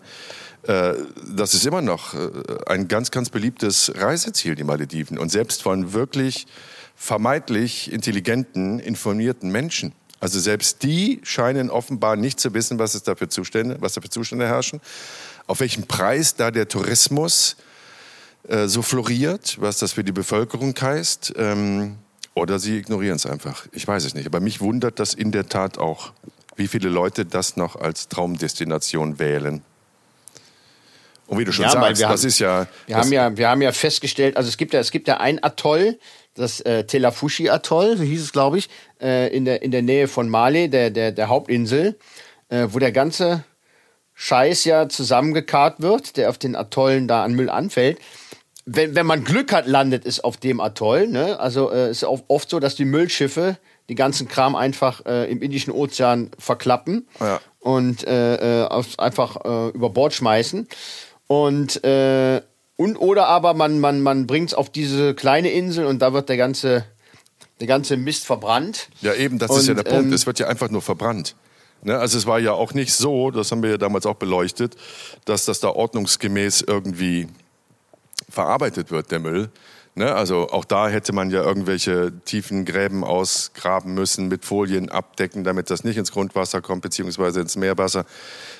Äh, 0.62 0.94
das 1.34 1.54
ist 1.54 1.66
immer 1.66 1.82
noch 1.82 2.14
äh, 2.14 2.30
ein 2.66 2.88
ganz, 2.88 3.10
ganz 3.10 3.30
beliebtes 3.30 3.92
Reiseziel, 3.96 4.54
die 4.54 4.64
Malediven. 4.64 5.18
Und 5.18 5.30
selbst 5.30 5.62
von 5.62 5.92
wirklich 5.92 6.46
vermeintlich 6.94 7.92
intelligenten, 7.92 8.78
informierten 8.78 9.50
Menschen. 9.50 9.92
Also 10.18 10.40
selbst 10.40 10.82
die 10.82 11.20
scheinen 11.22 11.70
offenbar 11.70 12.16
nicht 12.16 12.40
zu 12.40 12.54
wissen, 12.54 12.78
was 12.78 12.94
es 12.94 13.02
da 13.02 13.14
für 13.14 13.28
Zustände, 13.28 13.76
was 13.80 13.92
da 13.92 14.00
für 14.00 14.08
Zustände 14.08 14.46
herrschen, 14.46 14.80
auf 15.46 15.60
welchen 15.60 15.86
Preis 15.86 16.36
da 16.36 16.50
der 16.50 16.68
Tourismus 16.68 17.56
äh, 17.60 17.75
so 18.66 18.82
floriert, 18.82 19.56
was 19.60 19.78
das 19.78 19.92
für 19.92 20.04
die 20.04 20.12
Bevölkerung 20.12 20.74
heißt. 20.80 21.34
Ähm, 21.36 21.96
oder 22.36 22.58
sie 22.58 22.76
ignorieren 22.76 23.16
es 23.16 23.24
einfach. 23.24 23.66
Ich 23.72 23.88
weiß 23.88 24.04
es 24.04 24.14
nicht. 24.14 24.26
Aber 24.26 24.40
mich 24.40 24.60
wundert 24.60 25.00
das 25.00 25.14
in 25.14 25.32
der 25.32 25.48
Tat 25.48 25.78
auch, 25.78 26.12
wie 26.54 26.68
viele 26.68 26.90
Leute 26.90 27.24
das 27.24 27.56
noch 27.56 27.76
als 27.76 28.08
Traumdestination 28.08 29.18
wählen. 29.18 29.62
Und 31.26 31.38
wie 31.38 31.44
du 31.44 31.52
schon 31.52 31.64
ja, 31.64 31.70
sagst, 31.70 32.02
das 32.02 32.08
haben, 32.08 32.28
ist 32.28 32.38
ja. 32.38 32.66
Wir 32.86 32.96
haben 32.96 33.12
ja, 33.12 33.36
wir 33.36 33.48
haben 33.48 33.62
ja 33.62 33.72
festgestellt, 33.72 34.36
also 34.36 34.48
es 34.48 34.58
gibt 34.58 34.74
ja, 34.74 34.80
es 34.80 34.90
gibt 34.90 35.08
ja 35.08 35.16
ein 35.16 35.42
Atoll, 35.42 35.98
das 36.34 36.60
äh, 36.60 36.84
Telafushi 36.84 37.48
Atoll, 37.48 37.96
so 37.96 38.02
hieß 38.04 38.22
es, 38.22 38.32
glaube 38.32 38.58
ich, 38.58 38.68
äh, 39.00 39.34
in 39.34 39.44
der 39.44 39.62
in 39.62 39.70
der 39.70 39.82
Nähe 39.82 40.06
von 40.06 40.28
Male, 40.28 40.68
der 40.68 40.90
der 40.90 41.12
der 41.12 41.28
Hauptinsel, 41.28 41.98
äh, 42.48 42.68
wo 42.70 42.78
der 42.78 42.92
ganze 42.92 43.44
Scheiß 44.14 44.64
ja 44.64 44.88
zusammengekarrt 44.88 45.80
wird, 45.80 46.16
der 46.16 46.30
auf 46.30 46.38
den 46.38 46.54
Atollen 46.54 47.08
da 47.08 47.24
an 47.24 47.34
Müll 47.34 47.50
anfällt. 47.50 47.98
Wenn, 48.68 48.96
wenn 48.96 49.06
man 49.06 49.22
Glück 49.22 49.52
hat, 49.52 49.66
landet 49.66 50.04
es 50.04 50.22
auf 50.22 50.36
dem 50.36 50.60
Atoll. 50.60 51.06
Ne? 51.06 51.38
Also 51.38 51.70
äh, 51.70 51.90
ist 51.90 52.04
oft 52.04 52.50
so, 52.50 52.58
dass 52.58 52.74
die 52.74 52.84
Müllschiffe 52.84 53.58
die 53.88 53.94
ganzen 53.94 54.26
Kram 54.28 54.56
einfach 54.56 55.06
äh, 55.06 55.30
im 55.30 55.40
Indischen 55.40 55.72
Ozean 55.72 56.30
verklappen 56.38 57.06
ja. 57.20 57.40
und 57.60 58.06
äh, 58.06 58.64
äh, 58.64 58.82
einfach 58.98 59.36
äh, 59.44 59.68
über 59.68 59.90
Bord 59.90 60.12
schmeißen. 60.12 60.66
Und, 61.28 61.84
äh, 61.84 62.42
und 62.76 62.96
oder 62.96 63.28
aber 63.28 63.54
man, 63.54 63.78
man, 63.80 64.02
man 64.02 64.26
bringt 64.26 64.50
es 64.50 64.54
auf 64.54 64.70
diese 64.70 65.14
kleine 65.14 65.50
Insel 65.50 65.86
und 65.86 66.00
da 66.00 66.12
wird 66.12 66.28
der 66.28 66.36
ganze, 66.36 66.84
der 67.60 67.66
ganze 67.66 67.96
Mist 67.96 68.26
verbrannt. 68.26 68.88
Ja, 69.00 69.14
eben, 69.14 69.38
das 69.38 69.50
und, 69.50 69.60
ist 69.60 69.68
ja 69.68 69.74
der 69.74 69.84
Punkt. 69.84 70.06
Ähm, 70.06 70.12
es 70.12 70.26
wird 70.26 70.38
ja 70.38 70.48
einfach 70.48 70.70
nur 70.70 70.82
verbrannt. 70.82 71.36
Ne? 71.82 71.98
Also 71.98 72.18
es 72.18 72.26
war 72.26 72.38
ja 72.38 72.52
auch 72.52 72.74
nicht 72.74 72.92
so, 72.92 73.30
das 73.30 73.52
haben 73.52 73.62
wir 73.62 73.70
ja 73.70 73.78
damals 73.78 74.06
auch 74.06 74.16
beleuchtet, 74.16 74.76
dass 75.24 75.44
das 75.44 75.60
da 75.60 75.68
ordnungsgemäß 75.68 76.62
irgendwie 76.66 77.28
verarbeitet 78.36 78.90
wird, 78.90 79.10
der 79.10 79.18
Müll. 79.18 79.50
Ne? 79.96 80.14
Also 80.14 80.50
auch 80.50 80.66
da 80.66 80.88
hätte 80.88 81.14
man 81.14 81.30
ja 81.30 81.42
irgendwelche 81.42 82.12
tiefen 82.26 82.66
Gräben 82.66 83.02
ausgraben 83.02 83.94
müssen, 83.94 84.28
mit 84.28 84.44
Folien 84.44 84.90
abdecken, 84.90 85.42
damit 85.42 85.70
das 85.70 85.84
nicht 85.84 85.96
ins 85.96 86.12
Grundwasser 86.12 86.60
kommt, 86.60 86.82
beziehungsweise 86.82 87.40
ins 87.40 87.56
Meerwasser. 87.56 88.04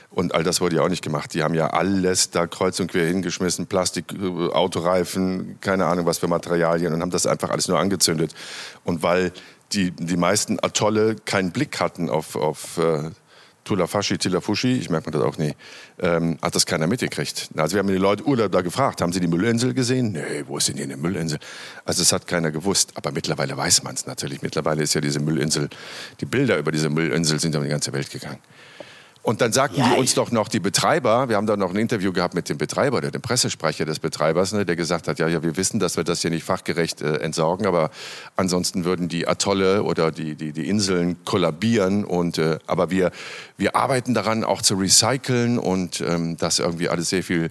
Und 0.09 0.35
all 0.35 0.45
das 0.45 0.63
wurde 0.63 0.77
ja 0.77 0.83
auch 0.83 0.89
nicht 0.89 1.05
gemacht. 1.05 1.35
Die 1.35 1.43
haben 1.43 1.53
ja 1.53 1.69
alles 1.69 2.31
da 2.31 2.47
kreuz 2.47 2.81
und 2.81 2.91
quer 2.91 3.07
hingeschmissen, 3.07 3.67
Plastik, 3.67 4.15
äh, 4.15 4.49
Autoreifen, 4.49 5.59
keine 5.61 5.85
Ahnung 5.85 6.07
was 6.07 6.19
für 6.19 6.29
Materialien 6.29 6.95
und 6.95 7.03
haben 7.03 7.11
das 7.11 7.27
einfach 7.27 7.51
alles 7.51 7.69
nur 7.69 7.79
angezündet. 7.79 8.35
Und 8.85 9.03
weil 9.03 9.31
die, 9.73 9.91
die 9.91 10.17
meisten 10.17 10.59
Atolle 10.63 11.17
keinen 11.27 11.51
Blick 11.53 11.81
hatten 11.81 12.09
auf, 12.09 12.35
auf 12.37 12.79
äh, 12.79 13.11
Tulafashi, 13.67 14.17
Tilafushi, 14.17 14.79
ich 14.79 14.89
merke 14.91 15.11
mir 15.11 15.19
das 15.19 15.27
auch 15.27 15.39
nie, 15.39 15.55
ähm, 15.99 16.39
hat 16.41 16.55
das 16.55 16.65
keiner 16.65 16.87
mitgekriegt. 16.87 17.51
Also 17.57 17.75
wir 17.75 17.81
haben 17.81 17.89
die 17.89 17.95
Leute 17.95 18.25
Urlaub 18.25 18.53
da 18.53 18.63
gefragt, 18.63 19.03
haben 19.03 19.13
sie 19.13 19.21
die 19.21 19.27
Müllinsel 19.27 19.75
gesehen? 19.75 20.13
Nee, 20.13 20.45
wo 20.47 20.57
ist 20.57 20.69
denn 20.69 20.77
hier 20.77 20.85
eine 20.85 20.97
Müllinsel? 20.97 21.39
Also 21.85 22.03
das 22.03 22.13
hat 22.13 22.27
keiner 22.27 22.51
gewusst, 22.53 22.93
aber 22.95 23.11
mittlerweile 23.11 23.57
weiß 23.57 23.83
man 23.83 23.95
es 23.95 24.07
natürlich. 24.07 24.41
Mittlerweile 24.41 24.83
ist 24.83 24.95
ja 24.95 25.01
diese 25.01 25.21
Müllinsel, 25.21 25.69
die 26.21 26.27
Bilder 26.27 26.59
über 26.59 26.71
diese 26.71 26.89
Müllinsel 26.89 27.41
sind 27.41 27.57
um 27.57 27.65
die 27.65 27.69
ganze 27.69 27.93
Welt 27.93 28.11
gegangen. 28.11 28.39
Und 29.27 29.41
dann 29.41 29.53
sagten 29.53 29.81
ja, 29.81 29.89
die 29.89 29.99
uns 29.99 30.15
doch 30.15 30.31
noch 30.31 30.47
die 30.47 30.61
Betreiber, 30.61 31.29
wir 31.29 31.35
haben 31.35 31.49
da 31.49 31.57
noch 31.57 31.71
ein 31.71 31.77
Interview 31.77 32.13
gehabt 32.13 32.35
mit 32.35 32.49
dem 32.49 32.59
Betreiber, 32.59 33.01
der, 33.01 33.11
dem 33.11 33.23
Pressesprecher 33.23 33.85
des 33.85 33.99
Betreibers, 33.99 34.53
ne, 34.53 34.65
der 34.65 34.77
gesagt 34.77 35.09
hat, 35.09 35.19
ja, 35.19 35.27
ja, 35.27 35.43
wir 35.43 35.57
wissen, 35.57 35.81
dass 35.81 35.97
wir 35.97 36.05
das 36.05 36.21
hier 36.21 36.31
nicht 36.31 36.45
fachgerecht 36.45 37.03
äh, 37.03 37.17
entsorgen, 37.17 37.67
aber 37.67 37.91
ansonsten 38.37 38.85
würden 38.85 39.09
die 39.09 39.27
Atolle 39.27 39.83
oder 39.83 40.13
die, 40.13 40.37
die, 40.37 40.53
die 40.53 40.69
Inseln 40.69 41.25
kollabieren. 41.25 42.05
Und, 42.05 42.39
äh, 42.39 42.61
aber 42.69 42.93
wir, 42.93 43.11
wir 43.57 43.75
arbeiten 43.75 44.15
daran, 44.15 44.45
auch 44.45 44.63
zu 44.63 44.77
recyceln 44.77 45.59
und 45.59 46.01
ähm, 46.03 46.37
das 46.37 46.61
irgendwie 46.61 46.89
alles 46.89 47.09
sehr 47.09 47.25
viel 47.25 47.51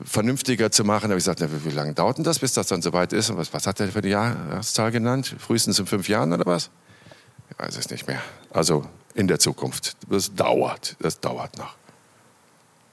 vernünftiger 0.00 0.70
zu 0.70 0.84
machen. 0.84 1.08
Da 1.08 1.14
habe 1.14 1.18
ich 1.18 1.24
gesagt, 1.24 1.40
na, 1.40 1.48
wie, 1.50 1.68
wie 1.68 1.74
lange 1.74 1.92
dauert 1.92 2.18
denn 2.18 2.24
das, 2.24 2.38
bis 2.38 2.52
das 2.52 2.68
dann 2.68 2.82
soweit 2.82 3.12
ist? 3.12 3.30
Und 3.30 3.36
was, 3.36 3.52
was 3.52 3.66
hat 3.66 3.80
er 3.80 3.88
für 3.88 4.00
die 4.00 4.10
Jahreszahl 4.10 4.92
genannt? 4.92 5.34
Frühestens 5.40 5.76
in 5.80 5.86
fünf 5.86 6.08
Jahren 6.08 6.32
oder 6.32 6.46
was? 6.46 6.70
Ich 7.50 7.58
weiß 7.58 7.76
es 7.76 7.90
nicht 7.90 8.06
mehr. 8.06 8.22
Also 8.52 8.84
in 9.20 9.28
der 9.28 9.38
Zukunft. 9.38 9.96
Das 10.08 10.34
dauert, 10.34 10.96
das 11.00 11.20
dauert 11.20 11.56
noch. 11.58 11.74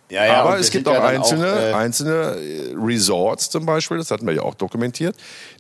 Ja, 0.10 0.26
ja, 0.26 0.44
Aber 0.44 0.58
es 0.58 0.72
gibt 0.72 0.88
auch 0.88 1.04
einzelne, 1.04 1.52
auch, 1.52 1.58
äh 1.58 1.74
einzelne 1.74 2.38
äh, 2.38 2.74
Resorts 2.78 3.50
zum 3.50 3.66
Beispiel, 3.66 3.98
das 3.98 4.10
hatten 4.10 4.26
wir 4.26 4.34
ja 4.34 4.42
auch 4.42 4.56
dokumentiert, 4.56 5.16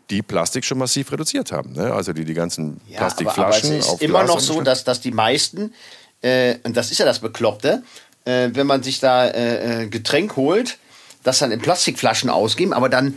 die 0.09 0.21
Plastik 0.21 0.63
schon 0.63 0.77
massiv 0.77 1.11
reduziert 1.11 1.51
haben. 1.51 1.73
Ne? 1.73 1.93
Also 1.93 2.13
die 2.13 2.23
die 2.23 2.33
ganzen 2.33 2.79
ja, 2.87 2.99
Plastikflaschen. 2.99 3.69
Aber, 3.69 3.75
aber 3.75 3.79
es 3.79 3.93
ist 3.93 4.01
immer 4.01 4.23
noch 4.23 4.39
so, 4.39 4.61
dass, 4.61 4.85
dass 4.85 5.01
die 5.01 5.11
meisten, 5.11 5.73
äh, 6.21 6.55
und 6.63 6.77
das 6.77 6.91
ist 6.91 6.99
ja 6.99 7.05
das 7.05 7.19
Bekloppte, 7.19 7.83
äh, 8.23 8.49
wenn 8.53 8.67
man 8.67 8.83
sich 8.83 9.01
da 9.01 9.27
äh, 9.27 9.83
äh 9.83 9.87
Getränk 9.87 10.37
holt, 10.37 10.77
das 11.23 11.39
dann 11.39 11.51
in 11.51 11.59
Plastikflaschen 11.59 12.29
ausgeben, 12.29 12.71
aber 12.71 12.87
dann 12.87 13.15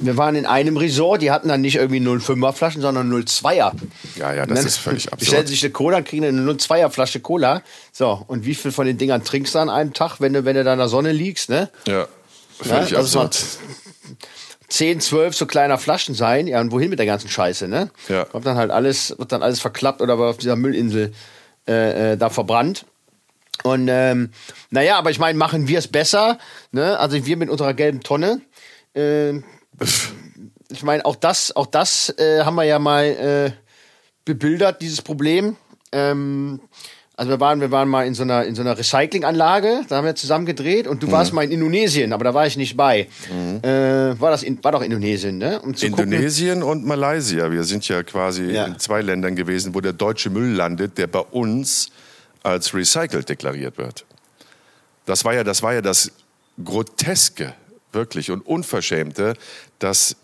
wir 0.00 0.16
waren 0.16 0.34
in 0.34 0.46
einem 0.46 0.76
Resort, 0.76 1.22
die 1.22 1.30
hatten 1.30 1.48
dann 1.48 1.60
nicht 1.60 1.76
irgendwie 1.76 2.00
0,5er 2.00 2.52
Flaschen, 2.52 2.82
sondern 2.82 3.12
0,2er. 3.12 3.72
Ja, 4.16 4.32
ja, 4.32 4.46
das 4.46 4.64
ist 4.64 4.78
völlig 4.78 5.06
absurd. 5.12 5.28
Stellen 5.28 5.46
sich 5.46 5.62
eine 5.62 5.72
Cola, 5.72 6.02
kriegen 6.02 6.24
eine 6.24 6.40
0,2er 6.40 6.90
Flasche 6.90 7.20
Cola. 7.20 7.62
So, 7.92 8.24
und 8.26 8.46
wie 8.46 8.54
viel 8.54 8.72
von 8.72 8.86
den 8.86 8.98
Dingern 8.98 9.24
trinkst 9.24 9.54
du 9.54 9.58
an 9.58 9.68
einem 9.68 9.92
Tag, 9.92 10.20
wenn 10.20 10.32
du, 10.32 10.44
wenn 10.44 10.56
du 10.56 10.64
da 10.64 10.72
in 10.72 10.78
der 10.78 10.88
Sonne 10.88 11.12
liegst, 11.12 11.50
ne? 11.50 11.70
Ja, 11.86 12.08
völlig 12.60 12.90
ja, 12.90 12.98
absurd. 13.00 13.38
10, 14.68 15.00
12 15.00 15.36
so 15.36 15.46
kleiner 15.46 15.78
Flaschen 15.78 16.14
sein. 16.14 16.46
Ja, 16.46 16.60
und 16.60 16.70
wohin 16.70 16.90
mit 16.90 16.98
der 16.98 17.06
ganzen 17.06 17.28
Scheiße, 17.28 17.68
ne? 17.68 17.90
Ja. 18.08 18.24
Kommt 18.24 18.46
dann 18.46 18.56
halt 18.56 18.70
alles, 18.70 19.14
wird 19.18 19.32
dann 19.32 19.42
alles 19.42 19.60
verklappt 19.60 20.00
oder 20.00 20.18
auf 20.18 20.38
dieser 20.38 20.56
Müllinsel 20.56 21.12
äh, 21.68 22.12
äh, 22.12 22.16
da 22.16 22.30
verbrannt. 22.30 22.86
Und 23.64 23.88
ähm, 23.90 24.30
naja, 24.70 24.96
aber 24.96 25.10
ich 25.10 25.18
meine, 25.18 25.36
machen 25.36 25.68
wir 25.68 25.78
es 25.78 25.88
besser, 25.88 26.38
ne? 26.72 26.98
Also 26.98 27.26
wir 27.26 27.36
mit 27.36 27.50
unserer 27.50 27.74
gelben 27.74 28.00
Tonne. 28.00 28.40
Äh, 28.94 29.40
ich 30.68 30.82
meine, 30.82 31.04
auch 31.04 31.16
das, 31.16 31.54
auch 31.54 31.66
das 31.66 32.14
äh, 32.18 32.42
haben 32.44 32.54
wir 32.56 32.64
ja 32.64 32.78
mal 32.78 33.04
äh, 33.04 33.52
bebildert, 34.24 34.80
dieses 34.80 35.02
Problem. 35.02 35.56
Ähm, 35.92 36.60
also 37.16 37.32
wir 37.32 37.40
waren, 37.40 37.60
wir 37.60 37.70
waren 37.70 37.86
mal 37.86 38.06
in 38.06 38.14
so 38.14 38.22
einer, 38.22 38.46
in 38.46 38.54
so 38.54 38.62
einer 38.62 38.78
Recyclinganlage, 38.78 39.82
da 39.88 39.96
haben 39.96 40.06
wir 40.06 40.14
zusammen 40.14 40.46
gedreht 40.46 40.86
und 40.86 41.02
du 41.02 41.06
mhm. 41.06 41.12
warst 41.12 41.34
mal 41.34 41.44
in 41.44 41.50
Indonesien, 41.50 42.14
aber 42.14 42.24
da 42.24 42.32
war 42.32 42.46
ich 42.46 42.56
nicht 42.56 42.78
bei. 42.78 43.08
Mhm. 43.30 43.62
Äh, 43.62 44.18
war 44.18 44.30
das 44.30 44.42
in, 44.42 44.62
war 44.64 44.72
doch 44.72 44.80
Indonesien, 44.80 45.36
ne? 45.36 45.60
Um 45.60 45.74
Indonesien 45.74 46.60
gucken. 46.60 46.80
und 46.80 46.86
Malaysia. 46.86 47.52
Wir 47.52 47.64
sind 47.64 47.86
ja 47.88 48.02
quasi 48.04 48.44
ja. 48.44 48.64
in 48.64 48.78
zwei 48.78 49.02
Ländern 49.02 49.36
gewesen, 49.36 49.74
wo 49.74 49.82
der 49.82 49.92
deutsche 49.92 50.30
Müll 50.30 50.54
landet, 50.54 50.96
der 50.96 51.08
bei 51.08 51.20
uns 51.20 51.90
als 52.42 52.72
recycelt 52.72 53.28
deklariert 53.28 53.76
wird. 53.76 54.06
Das 55.04 55.22
war 55.22 55.34
ja, 55.34 55.44
das 55.44 55.62
war 55.62 55.74
ja 55.74 55.82
das 55.82 56.10
Groteske 56.64 57.52
wirklich 57.92 58.30
und 58.30 58.46
Unverschämte, 58.46 59.34
dass 59.80 60.16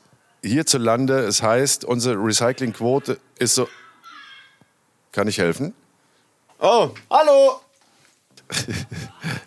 hierzulande 0.43 1.21
es 1.21 1.43
heißt, 1.43 1.85
unsere 1.85 2.15
Recyclingquote 2.17 3.19
ist 3.39 3.57
so. 3.57 3.69
Kann 5.13 5.29
ich 5.29 5.39
helfen? 5.39 5.75
Oh, 6.61 6.91
hallo! 7.11 7.61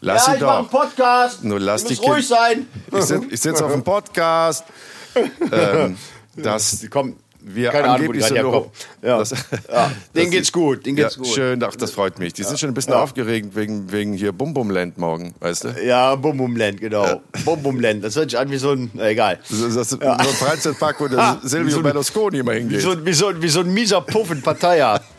lass 0.02 0.28
ja, 0.28 0.34
ich 0.34 0.40
doch. 0.40 0.58
einen 0.58 0.68
Podcast. 0.68 1.44
Nur 1.44 1.60
lass 1.60 1.86
die 1.86 1.94
ruhig 1.96 2.28
sein. 2.28 2.68
Ich 2.92 3.04
sitze 3.06 3.38
sitz 3.38 3.62
auf 3.62 3.72
dem 3.72 3.84
Podcast. 3.84 4.66
ähm, 5.52 5.98
das, 6.36 6.80
die 6.80 6.88
kommen, 6.88 7.18
wir 7.42 7.70
Keine 7.72 7.84
Ahnung, 7.86 7.96
angeblich 7.98 8.24
die 8.24 8.30
so 8.30 8.36
herkommen. 8.36 8.70
Ja. 9.02 9.18
Das- 9.20 9.30
Ja, 9.72 9.92
das- 10.14 10.30
geht's 10.30 10.52
gut, 10.52 10.86
denen 10.86 10.98
geht's 10.98 11.16
ja, 11.16 11.22
gut. 11.24 11.32
Schön, 11.34 11.64
ach, 11.64 11.76
das 11.76 11.92
freut 11.92 12.20
mich. 12.20 12.34
Die 12.34 12.44
sind 12.44 12.60
schon 12.60 12.70
ein 12.70 12.74
bisschen 12.74 12.94
Ja. 12.94 13.02
aufgeregt 13.02 13.56
wegen, 13.56 13.92
wegen 13.92 14.14
hier 14.14 14.32
Bum 14.32 14.54
Bum 14.54 14.70
Land 14.70 14.98
morgen, 14.98 15.34
weißt 15.40 15.64
du? 15.64 15.70
Ja, 15.86 16.16
Bum 16.16 16.38
Bum 16.38 16.56
Land, 16.56 16.80
genau. 16.82 17.22
Bum 17.46 17.62
Bum 17.64 17.80
Land. 17.80 18.04
Das 18.04 18.16
hört 18.16 18.30
sich 18.32 18.40
an 18.40 18.50
wie 18.52 18.58
so 18.58 18.72
ein, 18.72 18.92
na, 18.94 19.08
egal. 19.10 19.40
Das 19.50 19.60
ist 19.60 19.76
das 19.78 19.90
so 19.92 20.00
ein 20.00 20.20
Freizeitpark, 20.20 21.00
wo 21.00 21.08
der 21.08 21.20
Ah, 21.20 21.40
Silvio 21.44 21.76
so 21.78 21.82
Berlusconi 21.82 22.40
immer 22.40 22.54
Wie 22.54 22.60
hingeht. 22.60 22.82
so, 22.82 23.06
wie, 23.06 23.14
so, 23.14 23.32
wie 23.42 23.48
so 23.50 23.62
ein 23.62 23.74
mieser 23.74 24.02
Puff 24.02 24.32
in 24.32 24.42
Pattaya. 24.42 25.00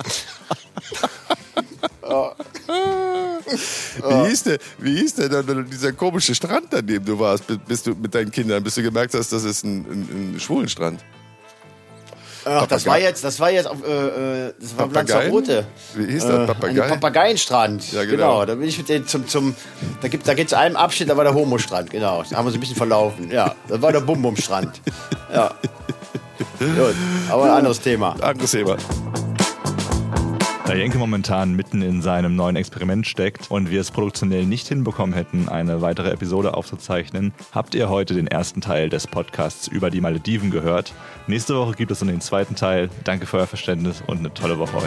Wie 4.08 4.28
hieß 4.28 4.42
der, 4.44 4.58
wie 4.78 4.96
hieß 4.98 5.14
der 5.16 5.28
dann, 5.28 5.68
dieser 5.70 5.92
komische 5.92 6.34
Strand, 6.34 6.74
an 6.74 6.86
dem 6.86 7.04
du 7.04 7.18
warst, 7.18 7.46
bis, 7.46 7.58
bis 7.66 7.82
du 7.82 7.94
mit 7.94 8.14
deinen 8.14 8.30
Kindern, 8.30 8.62
bis 8.62 8.74
du 8.76 8.82
gemerkt 8.82 9.14
hast, 9.14 9.32
das 9.32 9.44
ist 9.44 9.64
ein, 9.64 9.78
ein, 9.90 10.34
ein 10.34 10.40
Schwulenstrand? 10.40 11.00
Ach, 12.52 12.66
das 12.66 12.84
war 12.86 12.98
jetzt, 12.98 13.22
das 13.22 13.38
war 13.38 13.50
jetzt 13.50 13.66
auf, 13.66 13.78
äh, 13.86 14.48
äh, 14.48 14.54
das 14.60 14.76
war? 14.76 14.88
Lanzarote. 14.88 15.66
Wie 15.94 16.12
hieß 16.12 16.26
das? 16.26 16.34
Äh, 16.34 16.46
Papagei? 16.46 16.82
Ein 16.82 16.90
Papageienstrand. 16.90 17.92
Ja, 17.92 18.02
genau. 18.04 18.16
genau. 18.16 18.44
Da 18.46 18.54
bin 18.56 18.68
ich 18.68 18.76
mit 18.76 18.88
denen 18.88 19.06
zum, 19.06 19.28
zum 19.28 19.54
da 20.00 20.08
gibt 20.08 20.26
da 20.26 20.34
gibt's 20.34 20.52
einen 20.52 20.74
Abschnitt, 20.74 21.08
da 21.08 21.16
war 21.16 21.24
der 21.24 21.34
Homo-Strand, 21.34 21.90
genau. 21.90 22.24
Da 22.28 22.36
haben 22.36 22.44
wir 22.44 22.48
uns 22.48 22.54
ein 22.54 22.60
bisschen 22.60 22.76
verlaufen. 22.76 23.30
Ja, 23.30 23.54
das 23.68 23.80
war 23.80 23.92
der 23.92 24.00
Bum-Bum-Strand. 24.00 24.80
Ja. 25.32 25.54
Gut, 26.58 26.94
aber 27.30 27.44
ein 27.44 27.50
anderes 27.50 27.80
Thema. 27.80 28.16
Anderes 28.20 28.50
Thema. 28.50 28.76
Da 30.70 30.76
Jenke 30.76 30.98
momentan 30.98 31.54
mitten 31.54 31.82
in 31.82 32.00
seinem 32.00 32.36
neuen 32.36 32.54
Experiment 32.54 33.04
steckt 33.04 33.50
und 33.50 33.72
wir 33.72 33.80
es 33.80 33.90
produktionell 33.90 34.46
nicht 34.46 34.68
hinbekommen 34.68 35.16
hätten, 35.16 35.48
eine 35.48 35.82
weitere 35.82 36.10
Episode 36.12 36.54
aufzuzeichnen, 36.54 37.34
habt 37.50 37.74
ihr 37.74 37.88
heute 37.88 38.14
den 38.14 38.28
ersten 38.28 38.60
Teil 38.60 38.88
des 38.88 39.08
Podcasts 39.08 39.66
über 39.66 39.90
die 39.90 40.00
Malediven 40.00 40.52
gehört. 40.52 40.94
Nächste 41.26 41.56
Woche 41.56 41.74
gibt 41.74 41.90
es 41.90 41.98
dann 41.98 42.06
den 42.06 42.20
zweiten 42.20 42.54
Teil. 42.54 42.88
Danke 43.02 43.26
für 43.26 43.38
euer 43.38 43.48
Verständnis 43.48 44.00
und 44.06 44.18
eine 44.18 44.32
tolle 44.32 44.60
Woche 44.60 44.76
euch. 44.76 44.84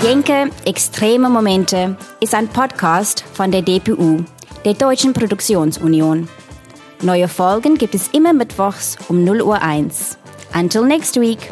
Jenke 0.00 0.50
Extreme 0.64 1.28
Momente 1.28 1.96
ist 2.20 2.36
ein 2.36 2.46
Podcast 2.46 3.24
von 3.32 3.50
der 3.50 3.62
DPU, 3.62 4.22
der 4.64 4.74
Deutschen 4.74 5.12
Produktionsunion. 5.12 6.28
Neue 7.02 7.28
Folgen 7.28 7.76
gibt 7.76 7.94
es 7.94 8.08
immer 8.08 8.34
mittwochs 8.34 8.96
um 9.08 9.24
0 9.24 9.40
Uhr 9.40 9.62
1. 9.62 10.19
Until 10.54 10.84
next 10.84 11.16
week. 11.16 11.48